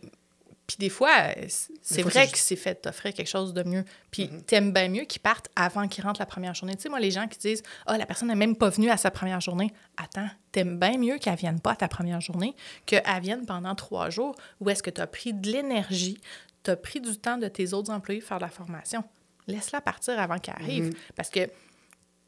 [0.71, 1.45] Puis des fois, euh,
[1.81, 3.83] c'est vrai que c'est fait t'offrir quelque chose de mieux.
[4.09, 4.41] Puis Mm-hmm.
[4.45, 6.75] t'aimes bien mieux qu'ils partent avant qu'ils rentrent la première journée.
[6.75, 8.95] Tu sais, moi, les gens qui disent Ah, la personne n'est même pas venue à
[8.95, 9.73] sa première journée.
[9.97, 12.55] Attends, t'aimes bien mieux qu'elle vienne pas à ta première journée
[12.85, 16.21] qu'elle vienne pendant trois jours où est-ce que tu as pris de l'énergie,
[16.63, 19.03] tu as pris du temps de tes autres employés faire la formation.
[19.47, 20.89] Laisse-la partir avant qu'elle arrive.
[20.91, 21.13] Mm-hmm.
[21.17, 21.49] Parce que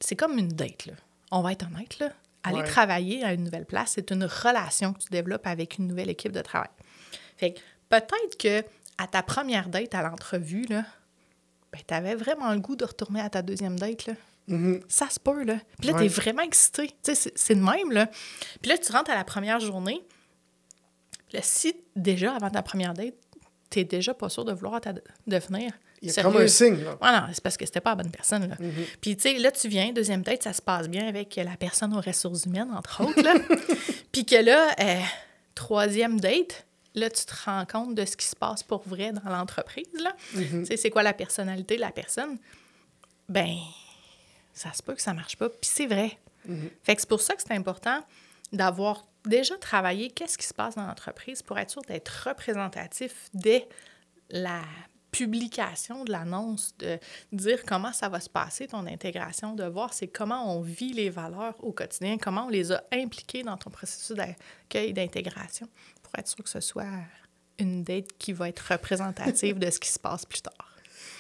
[0.02, 0.94] c'est comme une date, là.
[1.32, 2.10] On va être honnête, là.
[2.44, 2.64] Aller Ouais.
[2.66, 6.34] travailler à une nouvelle place, c'est une relation que tu développes avec une nouvelle équipe
[6.34, 6.68] de travail.
[7.38, 7.60] Fait que
[8.02, 8.64] peut-être que
[8.98, 10.84] à ta première date à l'entrevue, là,
[11.72, 14.14] ben, tu avais vraiment le goût de retourner à ta deuxième date, là.
[14.48, 14.82] Mhm.
[14.88, 15.56] Ça se peut, là.
[15.80, 16.02] Puis là, Ouais.
[16.02, 16.88] t'es vraiment excité.
[17.04, 18.08] Tu sais, c'est- de même, là.
[18.62, 20.04] Puis là, tu rentres à la première journée.
[21.32, 23.16] Là, si déjà, avant ta première date,
[23.70, 25.02] t'es déjà pas sûr de vouloir ta- de
[25.38, 25.72] venir.
[26.02, 26.32] Il y a sérieux.
[26.32, 26.98] comme un signe, là.
[27.02, 28.56] Ouais, non, c'est parce que c'était pas la bonne personne, là.
[28.60, 28.72] Mhm.
[29.02, 31.96] Puis, tu sais, là, tu viens, deuxième date, ça se passe bien avec la personne
[31.96, 33.34] aux ressources humaines, entre autres, là.
[34.12, 35.00] Puis que là, euh,
[35.56, 36.66] troisième date,
[36.96, 40.16] là, tu te rends compte de ce qui se passe pour vrai dans l'entreprise, là.
[40.34, 40.62] Mhm.
[40.62, 42.38] Tu sais, c'est quoi la personnalité de la personne?
[43.30, 43.58] Ben,
[44.54, 45.50] ça se peut que ça marche pas.
[45.50, 46.18] Puis c'est vrai.
[46.46, 46.70] Mhm.
[46.84, 48.04] Fait que c'est pour ça que c'est important
[48.52, 53.68] d'avoir déjà travaillé qu'est-ce qui se passe dans l'entreprise pour être sûr d'être représentatif dès
[54.30, 54.62] la
[55.12, 57.00] publication de l'annonce, de
[57.32, 61.12] dire comment ça va se passer, ton intégration, de voir c'est comment on vit les
[61.12, 65.70] valeurs au quotidien, comment on les a impliquées dans ton processus d'accueil et d'intégration
[66.14, 66.86] pour être sûr que ce soit
[67.58, 70.76] une date qui va être représentative de ce qui se passe plus tard.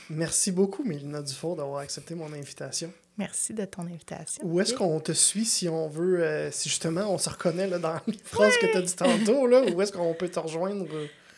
[0.09, 2.91] Merci beaucoup, Mélina Dufour, d'avoir accepté mon invitation.
[3.17, 4.43] Merci de ton invitation.
[4.45, 7.79] Où est-ce qu'on te suit si on veut, euh, si justement on se reconnaît là,
[7.79, 10.85] dans les phrases que tu as dit tantôt, là, où est-ce qu'on peut te rejoindre?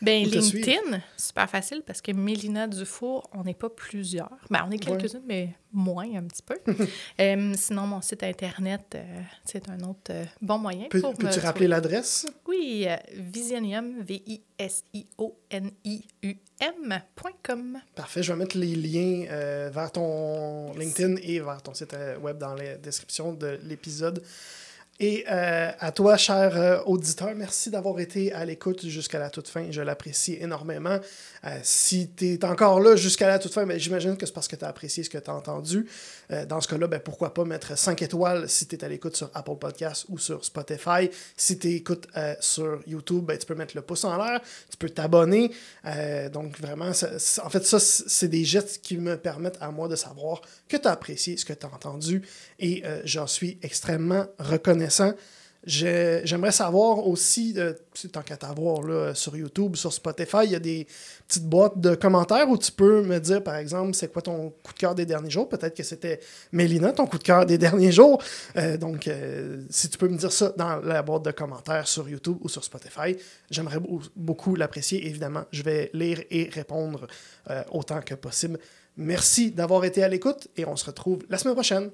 [0.02, 4.36] Ben, LinkedIn, super facile parce que Mélina Dufour, on n'est pas plusieurs.
[4.50, 6.56] Ben, on est quelques-unes, mais moins un petit peu.
[7.18, 11.66] Euh, sinon, mon site Internet, euh, c'est un autre euh, bon moyen pour Peux-tu rappeler
[11.66, 12.26] l'adresse?
[12.46, 14.98] Oui, Visionium, V-I-S-I-O-N-I-U-M.com.
[17.94, 19.24] Parfait, je vais mettre les liens
[19.70, 24.22] vers ton LinkedIn et vers ton site web dans la description de l'épisode.
[24.98, 29.46] Et euh, à toi, cher euh, auditeur, merci d'avoir été à l'écoute jusqu'à la toute
[29.46, 29.70] fin.
[29.70, 30.98] Je l'apprécie énormément.
[31.44, 34.48] Euh, si tu es encore là jusqu'à la toute fin, ben, j'imagine que c'est parce
[34.48, 35.86] que tu as apprécié ce que tu as entendu.
[36.48, 39.30] Dans ce cas-là, ben, pourquoi pas mettre 5 étoiles si tu es à l'écoute sur
[39.34, 41.10] Apple Podcasts ou sur Spotify.
[41.36, 42.08] Si tu écoutes
[42.40, 44.40] sur YouTube, ben, tu peux mettre le pouce en l'air,
[44.70, 45.52] tu peux t'abonner.
[46.32, 50.40] Donc vraiment, en fait, ça, c'est des gestes qui me permettent à moi de savoir
[50.68, 52.22] que tu as apprécié ce que tu as entendu
[52.58, 54.85] et j'en suis extrêmement reconnaissant.
[55.68, 57.72] J'aimerais savoir aussi, euh,
[58.12, 60.86] tant qu'à t'avoir sur YouTube, sur Spotify, il y a des
[61.26, 64.72] petites boîtes de commentaires où tu peux me dire, par exemple, c'est quoi ton coup
[64.72, 65.48] de cœur des derniers jours?
[65.48, 66.20] Peut-être que c'était
[66.52, 68.22] Mélina, ton coup de cœur des derniers jours.
[68.56, 72.08] Euh, donc, euh, si tu peux me dire ça dans la boîte de commentaires sur
[72.08, 73.16] YouTube ou sur Spotify,
[73.50, 75.04] j'aimerais beau- beaucoup l'apprécier.
[75.04, 77.08] Évidemment, je vais lire et répondre
[77.72, 78.60] autant que possible.
[78.96, 81.90] Merci d'avoir été à l'écoute et on se retrouve la semaine prochaine.